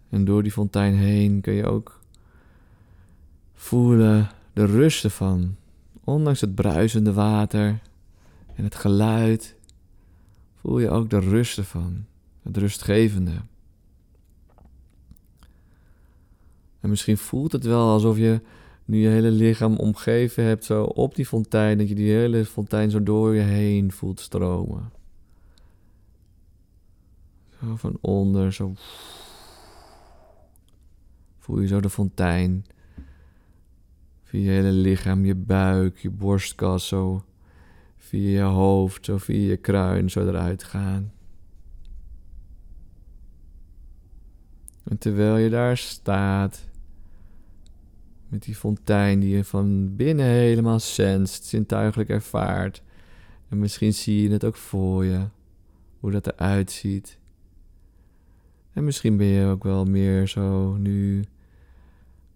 En 0.10 0.26
door 0.26 0.43
die 0.43 0.52
fontein 0.52 0.93
heen 0.93 1.41
kun 1.41 1.54
je 1.54 1.65
ook 1.65 2.00
voelen 3.54 4.30
de 4.54 4.65
rust 4.65 5.04
ervan. 5.04 5.56
Ondanks 6.04 6.41
het 6.41 6.56
bruisende 6.56 7.13
water 7.13 7.80
en 8.56 8.63
het 8.63 8.76
geluid, 8.76 9.56
voel 10.56 10.80
je 10.80 10.89
ook 10.89 11.10
de 11.10 11.19
rust 11.19 11.58
ervan. 11.58 12.06
Het 12.41 12.58
rustgevende. 12.58 13.41
En 16.80 16.89
misschien 16.89 17.17
voelt 17.17 17.52
het 17.52 17.63
wel 17.63 17.89
alsof 17.89 18.17
je 18.17 18.41
nu 18.88 18.97
je 18.97 19.08
hele 19.08 19.32
lichaam 19.32 19.76
omgeven 19.76 20.43
hebt, 20.43 20.65
zo 20.65 20.84
op 20.84 21.15
die 21.15 21.26
fontein, 21.26 21.78
dat 21.78 21.89
je 21.89 21.95
die 21.95 22.12
hele 22.12 22.45
fontein 22.45 22.89
zo 22.89 23.04
door 23.04 23.36
je 23.36 23.41
heen 23.41 23.91
voelt 23.91 24.19
stromen. 24.19 24.91
Zo 27.60 27.76
van 27.76 27.97
onder, 28.02 28.54
zo. 28.54 28.73
Voel 31.38 31.60
je 31.60 31.67
zo 31.67 31.80
de 31.80 31.89
fontein. 31.89 32.65
Via 34.23 34.41
je 34.41 34.50
hele 34.50 34.71
lichaam, 34.71 35.26
je 35.26 35.36
buik, 35.36 35.97
je 35.97 36.10
borstkas, 36.10 36.88
zo. 36.88 37.23
Via 37.97 38.30
je 38.30 38.41
hoofd, 38.41 39.06
zo 39.06 39.17
via 39.17 39.50
je 39.50 39.58
kruin, 39.58 40.10
zo 40.10 40.28
eruit 40.28 40.63
gaan. 40.63 41.12
En 44.84 44.97
terwijl 44.97 45.38
je 45.38 45.50
daar 45.50 45.78
staat, 45.78 46.69
met 48.30 48.44
die 48.44 48.56
fontein 48.56 49.20
die 49.20 49.36
je 49.36 49.44
van 49.44 49.96
binnen 49.96 50.26
helemaal 50.26 50.80
senst, 50.80 51.46
zintuigelijk 51.46 52.10
ervaart. 52.10 52.84
En 53.50 53.60
misschien 53.60 53.94
zie 53.94 54.22
je 54.22 54.30
het 54.30 54.44
ook 54.44 54.56
voor 54.56 55.06
je, 55.06 55.28
hoe 56.00 56.12
dat 56.12 56.28
eruit 56.28 56.72
ziet. 56.72 57.18
En 58.74 58.84
misschien 58.84 59.18
ben 59.18 59.28
je 59.28 59.46
ook 59.46 59.63
wel 59.63 59.86
meer 59.86 60.28
zo 60.28 60.78
nu 60.78 61.24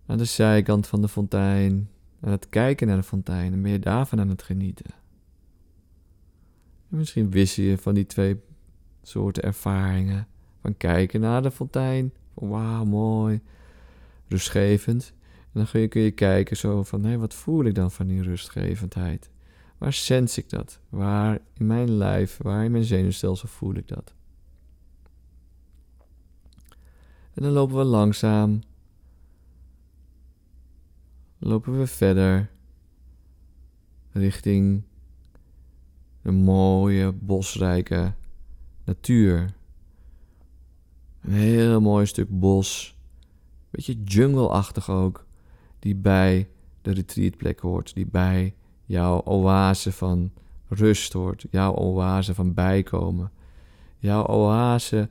aan 0.05 0.17
de 0.17 0.25
zijkant 0.25 0.87
van 0.87 1.01
de 1.01 1.07
fontein, 1.07 1.89
aan 2.21 2.31
het 2.31 2.49
kijken 2.49 2.87
naar 2.87 2.97
de 2.97 3.03
fontein 3.03 3.53
en 3.53 3.71
je 3.71 3.79
daarvan 3.79 4.19
aan 4.19 4.29
het 4.29 4.43
genieten. 4.43 4.93
En 6.89 6.97
misschien 6.97 7.31
wissel 7.31 7.63
je 7.63 7.77
van 7.77 7.93
die 7.93 8.05
twee 8.05 8.39
soorten 9.01 9.43
ervaringen. 9.43 10.27
Van 10.61 10.77
kijken 10.77 11.21
naar 11.21 11.41
de 11.41 11.51
fontein, 11.51 12.13
van 12.33 12.49
wauw, 12.49 12.85
mooi, 12.85 13.41
rustgevend. 14.27 15.13
En 15.53 15.59
dan 15.59 15.65
kun 15.65 15.81
je, 15.81 15.87
kun 15.87 16.01
je 16.01 16.11
kijken 16.11 16.57
zo 16.57 16.83
van, 16.83 17.03
hé, 17.03 17.17
wat 17.17 17.33
voel 17.33 17.65
ik 17.65 17.75
dan 17.75 17.91
van 17.91 18.07
die 18.07 18.21
rustgevendheid? 18.21 19.29
Waar 19.77 19.93
sens 19.93 20.37
ik 20.37 20.49
dat? 20.49 20.79
Waar 20.89 21.39
in 21.53 21.65
mijn 21.65 21.91
lijf, 21.91 22.37
waar 22.41 22.65
in 22.65 22.71
mijn 22.71 22.83
zenuwstelsel 22.83 23.47
voel 23.47 23.75
ik 23.75 23.87
dat? 23.87 24.13
En 27.33 27.43
dan 27.43 27.51
lopen 27.51 27.77
we 27.77 27.83
langzaam. 27.83 28.61
Lopen 31.37 31.79
we 31.79 31.87
verder 31.87 32.51
richting 34.11 34.83
een 36.21 36.35
mooie 36.35 37.11
bosrijke 37.11 38.13
natuur. 38.83 39.53
Een 41.21 41.33
heel 41.33 41.81
mooi 41.81 42.05
stuk 42.05 42.39
bos. 42.39 42.97
Beetje 43.69 44.03
jungle-achtig 44.03 44.89
ook 44.89 45.25
die 45.81 45.95
bij 45.95 46.47
de 46.81 46.91
retreatplek 46.91 47.59
hoort, 47.59 47.93
die 47.93 48.05
bij 48.05 48.53
jouw 48.85 49.21
oase 49.23 49.91
van 49.91 50.31
rust 50.67 51.13
hoort, 51.13 51.45
jouw 51.49 51.75
oase 51.75 52.33
van 52.33 52.53
bijkomen, 52.53 53.31
jouw 53.97 54.25
oase, 54.27 55.09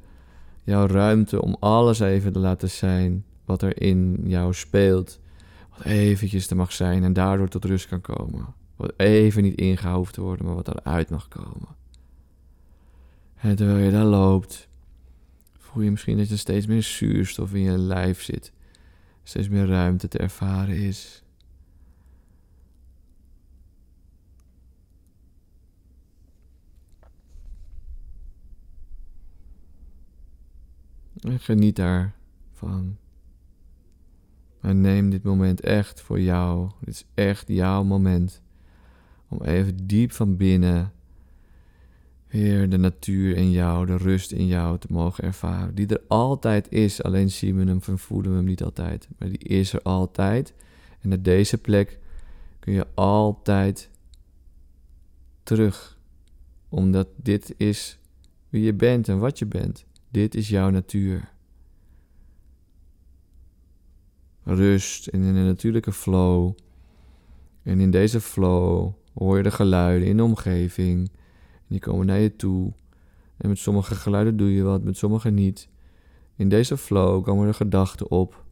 jouw 0.62 0.86
ruimte 0.86 1.42
om 1.42 1.56
alles 1.60 2.00
even 2.00 2.32
te 2.32 2.38
laten 2.38 2.70
zijn 2.70 3.24
wat 3.44 3.62
er 3.62 3.82
in 3.82 4.20
jou 4.24 4.54
speelt, 4.54 5.20
wat 5.70 5.84
eventjes 5.84 6.46
te 6.46 6.54
mag 6.54 6.72
zijn 6.72 7.04
en 7.04 7.12
daardoor 7.12 7.48
tot 7.48 7.64
rust 7.64 7.88
kan 7.88 8.00
komen, 8.00 8.54
wat 8.76 8.92
even 8.96 9.42
niet 9.42 9.58
ingehoofd 9.58 10.14
te 10.14 10.20
worden, 10.20 10.46
maar 10.46 10.54
wat 10.54 10.68
eruit 10.68 11.10
mag 11.10 11.28
komen. 11.28 11.78
En 13.34 13.56
terwijl 13.56 13.84
je 13.84 13.90
daar 13.90 14.04
loopt, 14.04 14.68
voel 15.58 15.82
je 15.82 15.90
misschien 15.90 16.18
dat 16.18 16.28
er 16.28 16.38
steeds 16.38 16.66
meer 16.66 16.82
zuurstof 16.82 17.54
in 17.54 17.60
je 17.60 17.78
lijf 17.78 18.22
zit 18.22 18.52
steeds 19.30 19.48
meer 19.48 19.66
ruimte 19.66 20.08
te 20.08 20.18
ervaren 20.18 20.76
is. 20.76 21.24
En 31.20 31.40
geniet 31.40 31.76
daarvan. 31.76 32.96
En 34.60 34.80
neem 34.80 35.10
dit 35.10 35.22
moment 35.22 35.60
echt 35.60 36.00
voor 36.00 36.20
jou. 36.20 36.70
Dit 36.80 36.94
is 36.94 37.04
echt 37.14 37.48
jouw 37.48 37.84
moment. 37.84 38.42
Om 39.28 39.42
even 39.42 39.86
diep 39.86 40.12
van 40.12 40.36
binnen 40.36 40.92
weer 42.30 42.68
de 42.68 42.76
natuur 42.76 43.36
in 43.36 43.50
jou, 43.50 43.86
de 43.86 43.96
rust 43.96 44.32
in 44.32 44.46
jou 44.46 44.78
te 44.78 44.86
mogen 44.90 45.24
ervaren. 45.24 45.74
Die 45.74 45.86
er 45.86 46.02
altijd 46.08 46.72
is, 46.72 47.02
alleen 47.02 47.30
zien 47.30 47.56
we 47.56 47.64
hem 47.64 47.80
en 47.86 47.98
voelen 47.98 48.30
we 48.30 48.36
hem 48.36 48.46
niet 48.46 48.62
altijd. 48.62 49.08
Maar 49.18 49.28
die 49.28 49.38
is 49.38 49.72
er 49.72 49.82
altijd. 49.82 50.54
En 51.00 51.08
naar 51.08 51.22
deze 51.22 51.58
plek 51.58 51.98
kun 52.58 52.72
je 52.72 52.86
altijd 52.94 53.90
terug. 55.42 55.98
Omdat 56.68 57.08
dit 57.16 57.54
is 57.56 57.98
wie 58.48 58.62
je 58.62 58.74
bent 58.74 59.08
en 59.08 59.18
wat 59.18 59.38
je 59.38 59.46
bent. 59.46 59.84
Dit 60.08 60.34
is 60.34 60.48
jouw 60.48 60.70
natuur. 60.70 61.32
Rust 64.42 65.06
en 65.06 65.22
in 65.22 65.36
een 65.36 65.46
natuurlijke 65.46 65.92
flow. 65.92 66.52
En 67.62 67.80
in 67.80 67.90
deze 67.90 68.20
flow 68.20 68.92
hoor 69.14 69.36
je 69.36 69.42
de 69.42 69.50
geluiden 69.50 70.08
in 70.08 70.16
de 70.16 70.22
omgeving. 70.22 71.10
Die 71.70 71.80
komen 71.80 72.06
naar 72.06 72.18
je 72.18 72.36
toe. 72.36 72.72
En 73.36 73.48
met 73.48 73.58
sommige 73.58 73.94
geluiden 73.94 74.36
doe 74.36 74.54
je 74.54 74.62
wat, 74.62 74.82
met 74.82 74.96
sommige 74.96 75.30
niet. 75.30 75.68
In 76.36 76.48
deze 76.48 76.76
flow 76.76 77.24
komen 77.24 77.46
er 77.46 77.54
gedachten 77.54 78.10
op. 78.10 78.44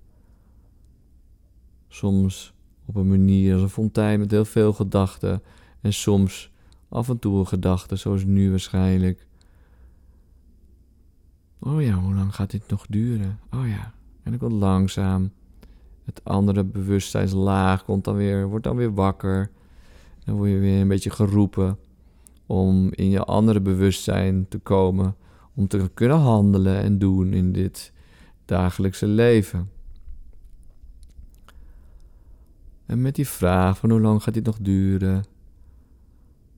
Soms 1.89 2.55
op 2.85 2.97
een 2.97 3.09
manier 3.09 3.53
als 3.53 3.63
een 3.63 3.69
fontein 3.69 4.19
met 4.19 4.31
heel 4.31 4.45
veel 4.45 4.73
gedachten. 4.73 5.43
En 5.81 5.93
soms 5.93 6.53
af 6.89 7.09
en 7.09 7.19
toe 7.19 7.39
een 7.39 7.47
gedachte, 7.47 7.97
zoals 7.97 8.25
nu 8.25 8.51
waarschijnlijk. 8.51 9.27
Oh 11.59 11.83
ja, 11.83 11.95
hoe 11.95 12.15
lang 12.15 12.35
gaat 12.35 12.51
dit 12.51 12.69
nog 12.69 12.87
duren? 12.87 13.39
Oh 13.51 13.69
ja, 13.69 13.95
en 14.23 14.31
dan 14.31 14.39
komt 14.39 14.61
langzaam. 14.61 15.33
Het 16.05 16.21
andere 16.25 16.65
bewustzijnslaag 16.65 17.85
komt 17.85 18.05
dan 18.05 18.17
weer, 18.17 18.49
wordt 18.49 18.65
dan 18.65 18.77
weer 18.77 18.95
wakker. 18.95 19.51
Dan 20.25 20.37
word 20.37 20.51
je 20.51 20.59
weer 20.59 20.81
een 20.81 20.89
beetje 20.89 21.11
geroepen 21.11 21.79
om 22.49 22.93
in 22.93 23.11
je 23.11 23.25
andere 23.25 23.61
bewustzijn 23.61 24.49
te 24.49 24.59
komen. 24.59 25.17
Om 25.55 25.69
te 25.69 25.91
kunnen 25.95 26.19
handelen 26.19 26.81
en 26.81 26.99
doen 26.99 27.33
in 27.33 27.53
dit 27.53 27.93
dagelijkse 28.45 29.07
leven. 29.07 29.71
En 32.87 33.03
met 33.03 33.15
die 33.15 33.29
vraag 33.29 33.79
van 33.79 33.91
hoe 33.91 34.01
lang 34.01 34.23
gaat 34.23 34.35
dit 34.35 34.45
nog 34.45 34.59
duren, 34.61 35.25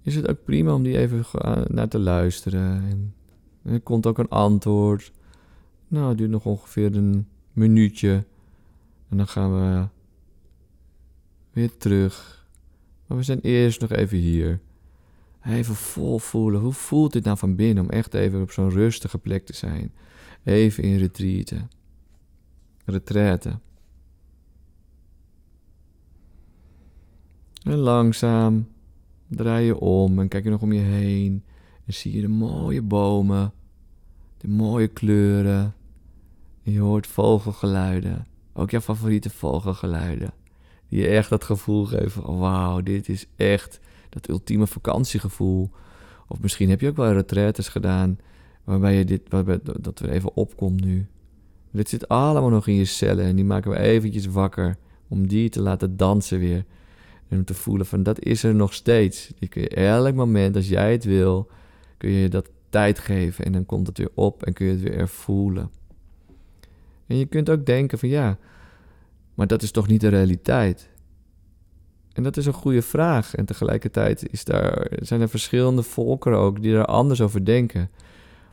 is 0.03 0.15
het 0.15 0.29
ook 0.29 0.45
prima 0.45 0.75
om 0.75 0.83
die 0.83 0.99
even 0.99 1.25
naar 1.69 1.89
te 1.89 1.99
luisteren. 1.99 2.83
En 2.83 3.15
er 3.63 3.81
komt 3.81 4.07
ook 4.07 4.19
een 4.19 4.29
antwoord. 4.29 5.13
Nou, 5.89 6.09
het 6.09 6.19
duurt 6.19 6.31
nog 6.31 6.45
ongeveer 6.45 6.97
een 6.97 7.29
minuutje. 7.53 8.25
En 9.09 9.17
dan 9.17 9.29
gaan 9.29 9.53
we 9.53 9.89
weer 11.53 11.77
terug. 11.77 12.47
Maar 13.07 13.17
we 13.17 13.25
zijn 13.25 13.41
eerst 13.41 13.81
nog 13.81 13.91
even 13.91 14.19
hier. 14.19 14.61
Even 15.51 15.75
vol 15.75 16.19
voelen. 16.19 16.61
Hoe 16.61 16.73
voelt 16.73 17.13
dit 17.13 17.25
nou 17.25 17.39
van 17.39 17.57
binnen 17.57 17.85
om 17.85 17.91
echt 17.91 18.15
even 18.15 18.43
op 18.43 18.51
zo'n 18.51 18.71
rustige 18.71 19.19
plek 19.19 19.47
te 19.47 19.55
zijn? 19.55 19.93
Even 20.45 20.83
in 20.83 20.97
retreaten. 20.97 21.71
Retraite. 22.85 23.59
En 27.63 27.77
langzaam 27.77 28.69
draai 29.29 29.67
je 29.67 29.79
om 29.79 30.19
en 30.19 30.29
kijk 30.29 30.45
je 30.45 30.51
nog 30.51 30.63
om 30.63 30.73
je 30.73 30.81
heen. 30.81 31.45
En 31.87 31.93
zie 31.93 32.15
je 32.15 32.21
de 32.21 32.29
mooie 32.29 32.83
bomen, 32.83 33.53
de 34.37 34.49
mooie 34.49 34.89
kleuren. 34.89 35.75
En 36.63 36.73
je 36.73 36.81
hoort 36.81 37.07
vogelgeluiden. 37.07 38.27
Ook 38.53 38.71
jouw 38.71 38.81
favoriete 38.81 39.31
vogelgeluiden. 39.31 40.33
Die 40.89 41.01
je 41.01 41.09
echt 41.09 41.29
dat 41.29 41.45
gevoel 41.45 41.85
geven 41.85 42.39
wauw, 42.39 42.81
dit 42.81 43.09
is 43.09 43.27
echt 43.37 43.81
dat 44.11 44.29
ultieme 44.29 44.67
vakantiegevoel. 44.67 45.71
Of 46.29 46.41
misschien 46.41 46.71
heb 46.71 46.81
je 46.81 46.89
ook 46.89 46.97
wel 46.97 47.13
retraites 47.13 47.69
gedaan 47.69 48.19
waarbij 48.65 48.97
je 48.97 49.05
dit, 49.05 49.23
waarbij 49.29 49.61
dat 49.81 49.99
weer 49.99 50.11
even 50.11 50.37
opkomt 50.37 50.85
nu. 50.85 51.07
Dit 51.71 51.89
zit 51.89 52.09
allemaal 52.09 52.51
nog 52.51 52.67
in 52.67 52.75
je 52.75 52.85
cellen 52.85 53.25
en 53.25 53.37
die 53.37 53.45
maken 53.45 53.71
we 53.71 53.79
eventjes 53.79 54.27
wakker 54.27 54.77
om 55.09 55.27
die 55.27 55.49
te 55.49 55.61
laten 55.61 55.97
dansen 55.97 56.39
weer. 56.39 56.65
En 57.29 57.39
om 57.39 57.45
te 57.45 57.55
voelen 57.55 57.87
van 57.87 58.03
dat 58.03 58.25
is 58.25 58.43
er 58.43 58.55
nog 58.55 58.75
steeds. 58.75 59.33
Die 59.39 59.49
kun 59.49 59.63
je 59.63 59.69
elk 59.69 60.15
moment, 60.15 60.57
als 60.57 60.69
jij 60.69 60.93
het 60.93 61.05
wil, 61.05 61.51
kun 61.97 62.11
je 62.11 62.29
dat 62.29 62.49
tijd 62.69 62.99
geven. 62.99 63.45
En 63.45 63.53
dan 63.53 63.67
komt 63.67 63.87
het 63.87 63.99
weer 63.99 64.11
op 64.15 64.43
en 64.43 64.53
kun 64.53 64.67
je 64.67 64.73
het 64.73 64.81
weer 64.81 64.97
ervoelen. 64.97 65.71
En 67.07 67.17
je 67.17 67.27
kunt 67.27 67.51
ook 67.51 67.67
denken 67.67 67.99
van 67.99 68.09
ja, 68.09 68.39
maar 69.35 69.47
dat 69.47 69.63
is 69.63 69.71
toch 69.71 69.87
niet 69.87 70.01
de 70.01 70.09
realiteit? 70.09 70.90
En 72.21 72.27
dat 72.27 72.37
is 72.37 72.47
een 72.47 72.53
goede 72.53 72.83
vraag. 72.83 73.35
En 73.35 73.45
tegelijkertijd 73.45 74.33
is 74.33 74.45
daar, 74.45 74.87
zijn 75.03 75.21
er 75.21 75.29
verschillende 75.29 75.83
volkeren 75.83 76.39
ook 76.39 76.63
die 76.63 76.73
daar 76.73 76.85
anders 76.85 77.21
over 77.21 77.45
denken. 77.45 77.91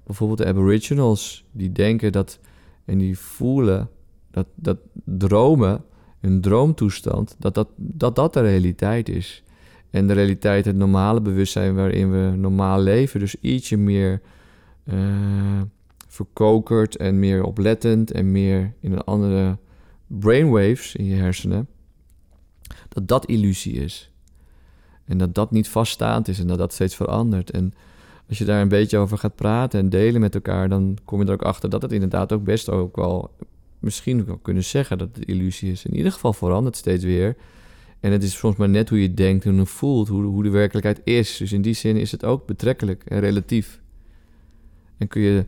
Bijvoorbeeld 0.05 0.39
de 0.39 0.45
Aboriginals, 0.45 1.45
die 1.51 1.71
denken 1.71 2.11
dat 2.11 2.39
en 2.85 2.97
die 2.97 3.19
voelen 3.19 3.89
dat, 4.31 4.47
dat 4.55 4.77
dromen 5.03 5.83
een 6.21 6.41
droomtoestand, 6.41 7.35
dat 7.39 7.55
dat, 7.55 7.67
dat 7.75 8.15
dat 8.15 8.33
de 8.33 8.41
realiteit 8.41 9.09
is. 9.09 9.43
En 9.89 10.07
de 10.07 10.13
realiteit, 10.13 10.65
het 10.65 10.75
normale 10.75 11.21
bewustzijn 11.21 11.75
waarin 11.75 12.11
we 12.11 12.35
normaal 12.35 12.79
leven, 12.79 13.19
dus 13.19 13.35
ietsje 13.41 13.77
meer 13.77 14.21
uh, 14.83 14.95
verkokerd 16.07 16.95
en 16.95 17.19
meer 17.19 17.43
oplettend 17.43 18.11
en 18.11 18.31
meer 18.31 18.73
in 18.79 18.91
een 18.91 19.03
andere 19.03 19.57
brainwaves 20.07 20.95
in 20.95 21.05
je 21.05 21.15
hersenen, 21.15 21.67
dat 22.89 23.07
dat 23.07 23.25
illusie 23.25 23.73
is. 23.73 24.11
En 25.05 25.17
dat 25.17 25.35
dat 25.35 25.51
niet 25.51 25.69
vaststaand 25.69 26.27
is 26.27 26.39
en 26.39 26.47
dat 26.47 26.57
dat 26.57 26.73
steeds 26.73 26.95
verandert. 26.95 27.51
En 27.51 27.73
als 28.27 28.37
je 28.37 28.45
daar 28.45 28.61
een 28.61 28.67
beetje 28.67 28.97
over 28.97 29.17
gaat 29.17 29.35
praten 29.35 29.79
en 29.79 29.89
delen 29.89 30.21
met 30.21 30.35
elkaar, 30.35 30.69
dan 30.69 30.97
kom 31.05 31.19
je 31.19 31.25
er 31.25 31.33
ook 31.33 31.41
achter 31.41 31.69
dat 31.69 31.81
het 31.81 31.91
inderdaad 31.91 32.31
ook 32.31 32.43
best 32.43 32.69
ook 32.69 32.95
wel 32.95 33.35
misschien 33.79 34.25
wel 34.25 34.37
kunnen 34.37 34.63
zeggen 34.63 34.97
dat 34.97 35.09
het 35.13 35.25
illusie 35.25 35.71
is. 35.71 35.85
In 35.85 35.95
ieder 35.95 36.11
geval 36.11 36.33
verandert 36.33 36.75
steeds 36.75 37.03
weer. 37.03 37.35
En 37.99 38.11
het 38.11 38.23
is 38.23 38.37
soms 38.37 38.55
maar 38.55 38.69
net 38.69 38.89
hoe 38.89 39.01
je 39.01 39.13
denkt 39.13 39.45
en 39.45 39.51
hoe 39.51 39.59
je 39.59 39.65
voelt, 39.65 40.07
hoe, 40.07 40.23
hoe 40.23 40.43
de 40.43 40.49
werkelijkheid 40.49 41.01
is. 41.03 41.37
Dus 41.37 41.51
in 41.51 41.61
die 41.61 41.73
zin 41.73 41.97
is 41.97 42.11
het 42.11 42.25
ook 42.25 42.45
betrekkelijk 42.45 43.03
en 43.03 43.19
relatief. 43.19 43.81
En 44.97 45.07
kun 45.07 45.21
je 45.21 45.45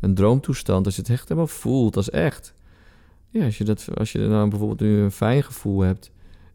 een 0.00 0.14
droomtoestand, 0.14 0.86
als 0.86 0.94
je 0.94 1.00
het 1.00 1.10
echt 1.10 1.28
helemaal 1.28 1.46
voelt 1.46 1.96
als 1.96 2.10
echt. 2.10 2.54
Ja, 3.30 3.44
als 3.44 3.58
je, 3.58 3.64
dat, 3.64 3.88
als 3.94 4.12
je 4.12 4.18
nou 4.18 4.48
bijvoorbeeld 4.48 4.80
nu 4.80 5.00
een 5.00 5.10
fijn 5.10 5.42
gevoel 5.42 5.80
hebt 5.80 6.11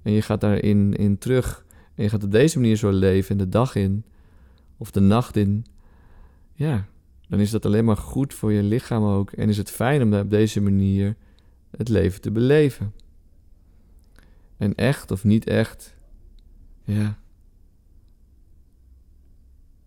en 0.08 0.13
je 0.13 0.22
gaat 0.22 0.41
daarin 0.41 0.93
in 0.93 1.17
terug 1.17 1.65
en 1.96 2.04
je 2.04 2.10
gaat 2.10 2.24
op 2.24 2.32
deze 2.32 2.60
manier 2.60 2.76
zo 2.76 2.89
leven 2.89 3.30
en 3.30 3.38
de 3.38 3.50
dag 3.50 3.76
in 3.76 4.04
of 4.78 4.91
de 4.91 5.00
nacht 5.00 5.36
in. 5.36 5.65
Ja, 6.54 6.88
dan 7.28 7.39
is 7.39 7.52
dat 7.52 7.65
alleen 7.65 7.86
maar 7.86 7.98
goed 7.98 8.34
voor 8.34 8.52
je 8.52 8.63
lichaam 8.63 9.04
ook. 9.04 9.32
En 9.32 9.50
is 9.50 9.58
het 9.58 9.72
fijn 9.72 10.02
om 10.02 10.13
op 10.13 10.30
deze 10.30 10.62
manier 10.62 11.15
het 11.78 11.89
leven 11.89 12.22
te 12.22 12.32
beleven. 12.32 12.93
En 14.58 14.76
echt 14.76 15.12
of 15.12 15.24
niet 15.24 15.48
echt, 15.48 15.96
ja. 16.84 17.20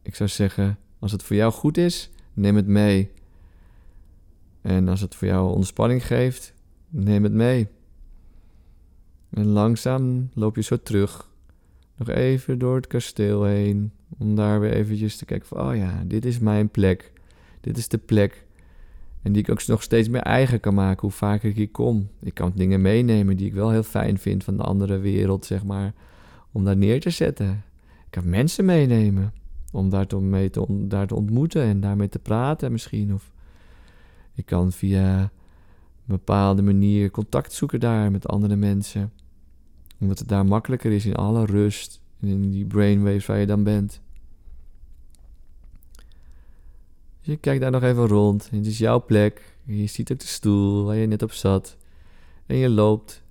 Ik 0.02 0.14
zou 0.14 0.28
zeggen, 0.28 0.78
als 0.98 1.12
het 1.12 1.22
voor 1.22 1.36
jou 1.36 1.52
goed 1.52 1.76
is, 1.76 2.10
neem 2.32 2.56
het 2.56 2.66
mee. 2.66 3.10
En 4.60 4.88
als 4.88 5.00
het 5.00 5.14
voor 5.14 5.28
jou 5.28 5.54
ontspanning 5.54 6.06
geeft, 6.06 6.54
neem 6.88 7.22
het 7.22 7.32
mee. 7.32 7.68
En 9.30 9.46
langzaam 9.46 10.30
loop 10.34 10.56
je 10.56 10.62
zo 10.62 10.76
terug. 10.82 11.28
Nog 11.96 12.08
even 12.08 12.58
door 12.58 12.74
het 12.76 12.86
kasteel 12.86 13.44
heen. 13.44 13.92
Om 14.18 14.34
daar 14.34 14.60
weer 14.60 14.72
eventjes 14.72 15.16
te 15.16 15.24
kijken 15.24 15.48
van, 15.48 15.60
oh 15.60 15.76
ja, 15.76 16.02
dit 16.06 16.24
is 16.24 16.38
mijn 16.38 16.68
plek. 16.68 17.12
Dit 17.60 17.78
is 17.78 17.88
de 17.88 17.98
plek. 17.98 18.46
En 19.22 19.32
die 19.32 19.42
ik 19.42 19.50
ook 19.50 19.66
nog 19.66 19.82
steeds 19.82 20.08
meer 20.08 20.22
eigen 20.22 20.60
kan 20.60 20.74
maken 20.74 21.00
hoe 21.00 21.10
vaker 21.10 21.48
ik 21.48 21.56
hier 21.56 21.70
kom. 21.70 22.08
Ik 22.20 22.34
kan 22.34 22.52
dingen 22.54 22.80
meenemen 22.80 23.36
die 23.36 23.46
ik 23.46 23.54
wel 23.54 23.70
heel 23.70 23.82
fijn 23.82 24.18
vind 24.18 24.44
van 24.44 24.56
de 24.56 24.62
andere 24.62 24.98
wereld, 24.98 25.44
zeg 25.44 25.64
maar. 25.64 25.94
Om 26.52 26.64
daar 26.64 26.76
neer 26.76 27.00
te 27.00 27.10
zetten. 27.10 27.64
Ik 28.04 28.10
kan 28.10 28.28
mensen 28.28 28.64
meenemen. 28.64 29.32
Om 29.72 29.90
daar 29.90 30.06
te, 30.06 30.20
mee 30.20 30.50
te, 30.50 30.66
om 30.66 30.88
daar 30.88 31.06
te 31.06 31.14
ontmoeten 31.14 31.62
en 31.62 31.80
daarmee 31.80 32.08
te 32.08 32.18
praten 32.18 32.72
misschien. 32.72 33.20
Ik 34.34 34.46
kan 34.46 34.72
via 34.72 35.20
een 35.20 35.30
bepaalde 36.06 36.62
manier 36.62 37.10
contact 37.10 37.52
zoeken 37.52 37.80
daar 37.80 38.10
met 38.10 38.28
andere 38.28 38.56
mensen. 38.56 39.12
Omdat 40.00 40.18
het 40.18 40.28
daar 40.28 40.46
makkelijker 40.46 40.92
is 40.92 41.06
in 41.06 41.14
alle 41.14 41.44
rust. 41.44 42.00
En 42.20 42.28
in 42.28 42.50
die 42.50 42.66
brainwaves 42.66 43.26
waar 43.26 43.38
je 43.38 43.46
dan 43.46 43.62
bent. 43.62 44.00
Dus 47.18 47.28
je 47.32 47.36
kijkt 47.36 47.60
daar 47.60 47.70
nog 47.70 47.82
even 47.82 48.06
rond. 48.06 48.50
Het 48.50 48.66
is 48.66 48.78
jouw 48.78 49.04
plek. 49.04 49.56
Je 49.64 49.86
ziet 49.86 50.12
ook 50.12 50.18
de 50.18 50.26
stoel 50.26 50.84
waar 50.84 50.96
je 50.96 51.06
net 51.06 51.22
op 51.22 51.32
zat. 51.32 51.76
En 52.46 52.56
je 52.56 52.68
loopt 52.68 53.22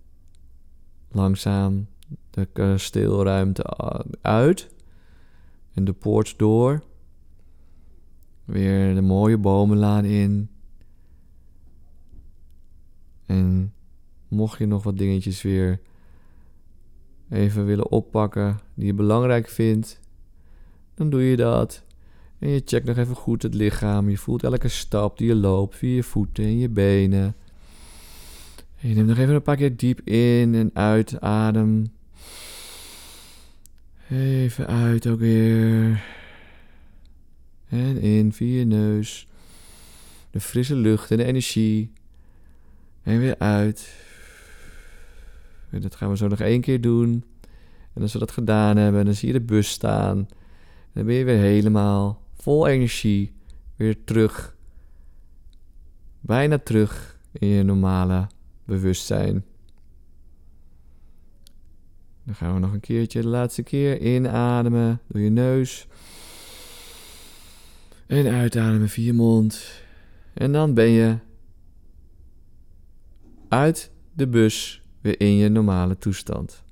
langzaam 1.12 1.88
de 2.30 2.48
kasteelruimte 2.54 3.64
uit. 4.22 4.70
En 5.74 5.84
de 5.84 5.94
poort 5.94 6.34
door. 6.38 6.84
Weer 8.46 8.96
de 8.96 9.02
mooie 9.02 9.38
bomenlaan 9.38 10.06
in. 10.06 10.50
En 13.26 13.74
Mocht 14.30 14.58
je 14.58 14.66
nog 14.66 14.84
wat 14.84 14.98
dingetjes 14.98 15.42
weer 15.42 15.80
even 17.30 17.66
willen 17.66 17.92
oppakken 17.92 18.60
die 18.74 18.86
je 18.86 18.94
belangrijk 18.94 19.50
vindt, 19.50 20.00
dan 20.96 21.10
doe 21.10 21.22
je 21.22 21.36
dat. 21.36 21.84
En 22.40 22.50
je 22.50 22.62
checkt 22.66 22.86
nog 22.86 22.98
even 22.98 23.16
goed 23.16 23.42
het 23.42 23.54
lichaam. 23.54 24.10
Je 24.10 24.18
voelt 24.18 24.44
elke 24.44 24.68
stap 24.68 25.18
die 25.18 25.28
je 25.28 25.36
loopt 25.36 25.76
via 25.76 25.96
je 25.96 26.04
voeten 26.04 26.44
en 26.44 26.58
je 26.58 26.70
benen. 26.70 27.36
En 28.82 28.90
je 28.90 28.96
neemt 28.96 29.08
nog 29.08 29.18
even 29.18 29.36
een 29.36 29.42
paar 29.42 29.56
keer 29.56 29.76
diep 29.76 30.02
in 30.08 30.56
en 30.56 30.72
uit 30.74 31.22
adem. 31.22 31.92
Even 34.10 34.68
uit 34.68 35.08
ook 35.08 35.20
weer. 35.20 36.04
En 37.70 38.02
in 38.02 38.34
via 38.34 38.60
je 38.60 38.66
neus. 38.66 39.28
De 40.32 40.40
frisse 40.40 40.76
lucht 40.76 41.12
en 41.12 41.18
de 41.18 41.24
energie. 41.24 41.92
En 43.04 43.20
weer 43.20 43.36
uit. 43.38 44.08
Dat 45.70 45.96
gaan 45.96 46.10
we 46.10 46.18
zo 46.18 46.28
nog 46.28 46.40
één 46.40 46.62
keer 46.62 46.82
doen. 46.82 47.24
En 47.94 48.02
als 48.02 48.14
we 48.14 48.20
dat 48.20 48.32
gedaan 48.32 48.78
hebben, 48.78 49.06
dan 49.06 49.14
zie 49.14 49.28
je 49.28 49.40
de 49.40 49.46
bus 49.46 49.70
staan. 49.70 50.28
Dan 50.94 51.06
ben 51.06 51.16
je 51.16 51.24
weer 51.24 51.38
helemaal 51.38 52.22
vol 52.34 52.68
energie 52.68 53.34
weer 53.76 54.04
terug. 54.04 54.56
Bijna 56.20 56.58
terug 56.58 57.20
in 57.32 57.48
je 57.48 57.64
normale 57.64 58.28
bewustzijn. 58.66 59.46
Dan 62.24 62.36
gaan 62.36 62.54
we 62.54 62.60
nog 62.60 62.74
een 62.74 62.80
keertje 62.80 63.22
de 63.22 63.28
laatste 63.28 63.64
keer 63.64 64.02
inademen 64.02 65.02
door 65.08 65.22
je 65.22 65.30
neus. 65.30 65.88
En 68.08 68.28
uitademen 68.28 68.90
via 68.90 69.06
je 69.06 69.14
mond. 69.14 69.82
En 70.34 70.52
dan 70.52 70.74
ben 70.74 70.90
je 70.90 71.18
uit 73.48 73.92
de 74.14 74.28
bus 74.28 74.82
weer 75.02 75.20
in 75.20 75.36
je 75.36 75.50
normale 75.50 75.98
toestand. 75.98 76.64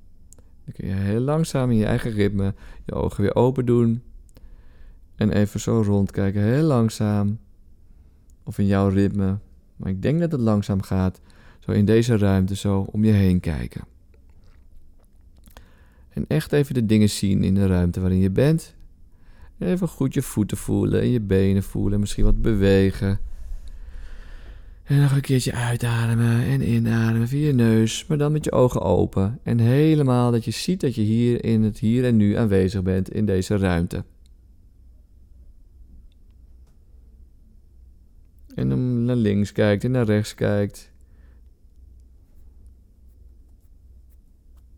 Dan 0.66 0.74
kun 0.74 0.88
je 0.88 0.94
heel 0.94 1.20
langzaam 1.20 1.72
in 1.72 1.78
je 1.78 1.86
eigen 1.86 2.12
ritme 2.12 2.54
je 2.86 2.94
ogen 2.94 3.22
weer 3.22 3.36
open 3.36 3.66
doen. 3.66 4.02
En 5.16 5.32
even 5.32 5.60
zo 5.60 5.82
rondkijken, 5.82 6.42
heel 6.42 6.64
langzaam. 6.64 7.40
Of 8.44 8.58
in 8.58 8.66
jouw 8.66 8.88
ritme. 8.90 9.40
Maar 9.76 9.90
ik 9.90 10.02
denk 10.02 10.20
dat 10.20 10.32
het 10.32 10.42
langzaam 10.42 10.82
gaat. 10.82 11.22
Zo 11.60 11.72
in 11.72 11.86
deze 11.86 12.18
ruimte 12.18 12.56
zo 12.56 12.80
om 12.80 13.04
je 13.04 13.12
heen 13.12 13.40
kijken. 13.40 13.82
En 16.10 16.26
echt 16.28 16.54
even 16.54 16.74
de 16.74 16.86
dingen 16.86 17.10
zien 17.10 17.44
in 17.44 17.54
de 17.54 17.68
ruimte 17.68 18.00
waarin 18.00 18.20
je 18.20 18.32
bent. 18.32 18.76
Even 19.60 19.88
goed 19.88 20.14
je 20.14 20.22
voeten 20.22 20.58
voelen 20.58 21.02
en 21.02 21.08
je 21.08 21.22
benen 21.22 21.64
voelen. 21.64 22.00
Misschien 22.00 22.24
wat 22.24 22.42
bewegen. 22.42 23.20
En 24.88 25.00
nog 25.00 25.12
een 25.12 25.22
keertje 25.22 25.54
uitademen 25.54 26.44
en 26.44 26.70
inademen 26.70 27.28
via 27.28 27.48
je 27.48 27.54
neus, 27.54 28.06
maar 28.06 28.18
dan 28.18 28.32
met 28.32 28.44
je 28.44 28.52
ogen 28.52 28.82
open. 28.82 29.40
En 29.44 29.60
helemaal 29.60 30.32
dat 30.32 30.46
je 30.46 30.52
ziet 30.52 30.82
dat 30.82 30.96
je 30.96 31.02
hier 31.02 31.44
in 31.44 31.64
het 31.64 31.80
hier 31.80 32.06
en 32.06 32.16
nu 32.16 32.36
aanwezig 32.36 32.84
bent 32.84 33.12
in 33.12 33.26
deze 33.26 33.58
ruimte. 33.58 34.06
En 38.56 38.70
dan 38.70 39.06
naar 39.06 39.16
links 39.16 39.52
kijkt 39.52 39.84
en 39.84 39.92
naar 39.92 40.06
rechts 40.06 40.36
kijkt. 40.36 40.92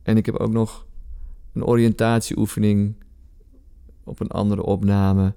En 0.04 0.17
ik 0.17 0.26
heb 0.26 0.36
ook 0.36 0.52
nog 0.52 0.88
een 1.54 1.65
oriëntatieoefening 1.65 2.95
op 4.04 4.19
een 4.19 4.30
andere 4.30 4.63
opname. 4.63 5.34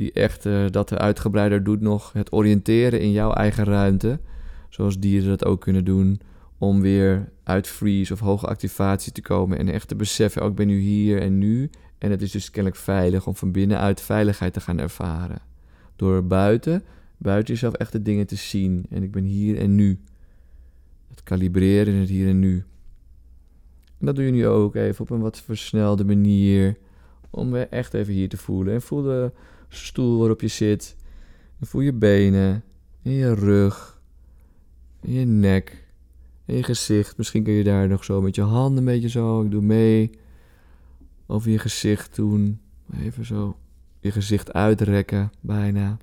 Die 0.00 0.12
echt 0.12 0.46
uh, 0.46 0.64
dat 0.70 0.98
uitgebreider 0.98 1.64
doet 1.64 1.80
nog. 1.80 2.12
Het 2.12 2.32
oriënteren 2.32 3.00
in 3.00 3.12
jouw 3.12 3.32
eigen 3.32 3.64
ruimte. 3.64 4.20
Zoals 4.68 4.98
dieren 4.98 5.28
dat 5.28 5.44
ook 5.44 5.60
kunnen 5.60 5.84
doen. 5.84 6.20
Om 6.58 6.80
weer 6.80 7.32
uit 7.42 7.66
freeze 7.66 8.12
of 8.12 8.20
hoge 8.20 8.46
activatie 8.46 9.12
te 9.12 9.22
komen. 9.22 9.58
En 9.58 9.68
echt 9.68 9.88
te 9.88 9.96
beseffen, 9.96 10.42
ook 10.42 10.46
oh, 10.46 10.52
ik 10.52 10.58
ben 10.58 10.66
nu 10.66 10.78
hier 10.78 11.20
en 11.20 11.38
nu. 11.38 11.70
En 11.98 12.10
het 12.10 12.22
is 12.22 12.30
dus 12.30 12.50
kennelijk 12.50 12.82
veilig 12.82 13.26
om 13.26 13.36
van 13.36 13.52
binnenuit 13.52 14.00
veiligheid 14.00 14.52
te 14.52 14.60
gaan 14.60 14.78
ervaren. 14.78 15.42
Door 15.96 16.26
buiten, 16.26 16.82
buiten 17.16 17.54
jezelf 17.54 17.74
echt 17.74 17.92
de 17.92 18.02
dingen 18.02 18.26
te 18.26 18.36
zien. 18.36 18.86
En 18.90 19.02
ik 19.02 19.12
ben 19.12 19.24
hier 19.24 19.58
en 19.58 19.74
nu. 19.74 20.00
Het 21.08 21.22
kalibreren 21.22 21.94
in 21.94 22.00
het 22.00 22.08
hier 22.08 22.28
en 22.28 22.38
nu. 22.38 22.64
En 23.98 24.06
dat 24.06 24.16
doe 24.16 24.24
je 24.24 24.30
nu 24.30 24.46
ook 24.46 24.74
even 24.74 25.00
op 25.00 25.10
een 25.10 25.20
wat 25.20 25.40
versnelde 25.40 26.04
manier. 26.04 26.76
Om 27.30 27.50
weer 27.50 27.68
echt 27.68 27.94
even 27.94 28.12
hier 28.12 28.28
te 28.28 28.36
voelen. 28.36 28.74
En 28.74 28.82
voel 28.82 29.02
de 29.02 29.32
stoel 29.70 30.18
waarop 30.18 30.40
je 30.40 30.48
zit. 30.48 30.96
En 31.60 31.66
voel 31.66 31.80
je 31.80 31.92
benen. 31.92 32.62
En 33.02 33.12
je 33.12 33.34
rug. 33.34 34.00
En 35.00 35.12
je 35.12 35.24
nek. 35.24 35.88
En 36.44 36.56
je 36.56 36.62
gezicht. 36.62 37.16
Misschien 37.16 37.42
kun 37.42 37.52
je 37.52 37.64
daar 37.64 37.88
nog 37.88 38.04
zo 38.04 38.20
met 38.20 38.34
je 38.34 38.42
handen 38.42 38.78
een 38.78 38.84
beetje 38.84 39.08
zo. 39.08 39.42
Ik 39.42 39.50
doe 39.50 39.62
mee. 39.62 40.10
Over 41.26 41.50
je 41.50 41.58
gezicht 41.58 42.16
doen. 42.16 42.60
Even 43.00 43.26
zo 43.26 43.56
je 44.00 44.10
gezicht 44.10 44.52
uitrekken. 44.52 45.32
Bijna. 45.40 45.98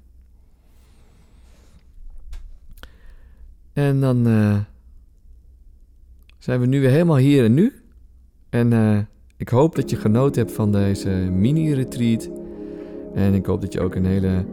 En 3.74 4.00
dan 4.00 4.28
uh, 4.28 4.60
zijn 6.38 6.60
we 6.60 6.66
nu 6.66 6.80
weer 6.80 6.90
helemaal 6.90 7.18
hier 7.18 7.44
en 7.44 7.54
nu. 7.54 7.82
En 8.50 8.72
uh, 8.72 9.00
ik 9.38 9.50
hoop 9.50 9.76
dat 9.76 9.90
je 9.90 9.96
genoten 9.96 10.42
hebt 10.42 10.56
van 10.56 10.72
deze 10.72 11.10
mini-retreat. 11.32 12.30
En 13.18 13.34
ik 13.34 13.46
hoop 13.46 13.62
dat 13.62 13.74
je 13.74 13.82
ook 13.82 13.96
een 13.96 14.06
hele 14.06 14.44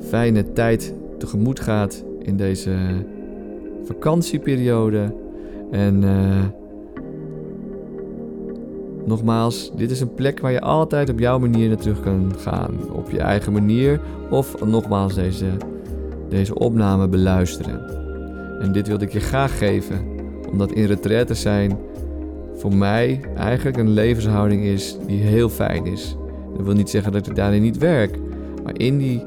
fijne 0.00 0.52
tijd 0.52 0.94
tegemoet 1.18 1.60
gaat 1.60 2.04
in 2.18 2.36
deze 2.36 2.76
vakantieperiode. 3.84 5.14
En 5.70 6.02
uh, 6.02 6.44
nogmaals, 9.06 9.72
dit 9.76 9.90
is 9.90 10.00
een 10.00 10.14
plek 10.14 10.40
waar 10.40 10.52
je 10.52 10.60
altijd 10.60 11.10
op 11.10 11.18
jouw 11.18 11.38
manier 11.38 11.68
naar 11.68 11.76
terug 11.76 12.00
kan 12.00 12.32
gaan. 12.38 12.92
Op 12.92 13.10
je 13.10 13.18
eigen 13.18 13.52
manier. 13.52 14.00
Of 14.30 14.64
nogmaals 14.64 15.14
deze, 15.14 15.46
deze 16.28 16.54
opname 16.54 17.08
beluisteren. 17.08 17.80
En 18.60 18.72
dit 18.72 18.88
wilde 18.88 19.04
ik 19.04 19.12
je 19.12 19.20
graag 19.20 19.58
geven. 19.58 19.98
Omdat 20.50 20.72
in 20.72 20.84
retraite 20.84 21.34
zijn 21.34 21.78
voor 22.54 22.74
mij 22.74 23.20
eigenlijk 23.36 23.76
een 23.76 23.90
levenshouding 23.90 24.64
is 24.64 24.96
die 25.06 25.20
heel 25.20 25.48
fijn 25.48 25.86
is. 25.86 26.16
Dat 26.58 26.66
wil 26.66 26.76
niet 26.76 26.90
zeggen 26.90 27.12
dat 27.12 27.26
ik 27.26 27.34
daarin 27.34 27.62
niet 27.62 27.78
werk, 27.78 28.18
maar 28.64 28.78
in 28.78 28.98
die 28.98 29.24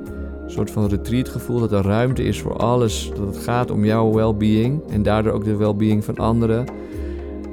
soort 0.47 0.71
van 0.71 0.87
retreatgevoel 0.87 1.59
dat 1.59 1.71
er 1.71 1.81
ruimte 1.81 2.23
is 2.23 2.41
voor 2.41 2.57
alles, 2.57 3.11
dat 3.15 3.35
het 3.35 3.37
gaat 3.37 3.71
om 3.71 3.85
jouw 3.85 4.13
well-being 4.13 4.81
en 4.89 5.03
daardoor 5.03 5.31
ook 5.31 5.43
de 5.43 5.55
well-being 5.55 6.03
van 6.03 6.17
anderen. 6.17 6.65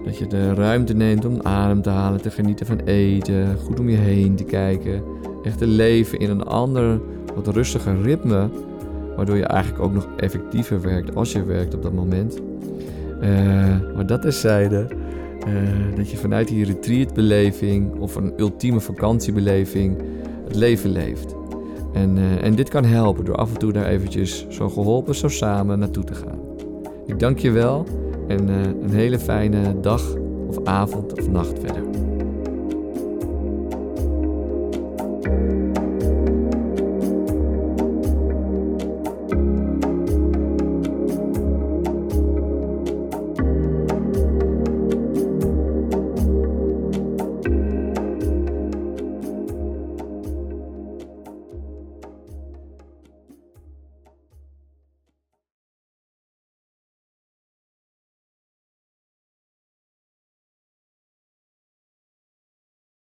Dat 0.05 0.19
je 0.19 0.27
de 0.27 0.55
ruimte 0.55 0.95
neemt 0.95 1.25
om 1.25 1.41
adem 1.43 1.83
te 1.83 1.91
halen, 1.91 2.21
te 2.21 2.31
genieten 2.31 2.67
van 2.67 2.79
eten, 2.79 3.57
goed 3.57 3.81
om 3.81 3.89
je 3.89 3.97
heen 3.97 4.35
te 4.35 4.45
kijken. 4.45 5.03
Echt 5.43 5.59
te 5.59 5.67
leven 5.67 6.19
in 6.19 6.31
een 6.31 6.45
ander, 6.45 7.01
wat 7.35 7.47
rustiger 7.47 8.03
ritme, 8.03 8.49
waardoor 9.17 9.37
je 9.37 9.45
eigenlijk 9.45 9.85
ook 9.85 9.93
nog 9.93 10.09
effectiever 10.17 10.81
werkt 10.81 11.15
als 11.15 11.33
je 11.33 11.45
werkt 11.45 11.75
op 11.75 11.83
dat 11.83 11.93
moment. 11.93 12.39
Uh, 13.23 13.29
maar 13.95 14.07
dat 14.07 14.25
is 14.25 14.41
zijde. 14.41 14.87
Uh, 15.49 15.97
dat 15.97 16.11
je 16.11 16.17
vanuit 16.17 16.49
die 16.49 16.65
retreatbeleving 16.65 17.99
of 17.99 18.15
een 18.15 18.33
ultieme 18.37 18.81
vakantiebeleving 18.81 19.97
het 20.45 20.55
leven 20.55 20.91
leeft. 20.91 21.35
En, 21.93 22.17
uh, 22.17 22.45
en 22.45 22.55
dit 22.55 22.69
kan 22.69 22.85
helpen 22.85 23.25
door 23.25 23.37
af 23.37 23.53
en 23.53 23.59
toe 23.59 23.73
daar 23.73 23.87
eventjes 23.87 24.47
zo 24.49 24.69
geholpen, 24.69 25.15
zo 25.15 25.29
samen 25.29 25.79
naartoe 25.79 26.05
te 26.05 26.15
gaan. 26.15 26.39
Ik 27.07 27.19
dank 27.19 27.39
je 27.39 27.51
wel 27.51 27.87
en 28.29 28.49
uh, 28.49 28.57
een 28.83 28.93
hele 28.93 29.19
fijne 29.19 29.81
dag 29.81 30.15
of 30.49 30.65
avond 30.65 31.21
of 31.21 31.29
nacht 31.29 31.59
verder. 31.59 31.83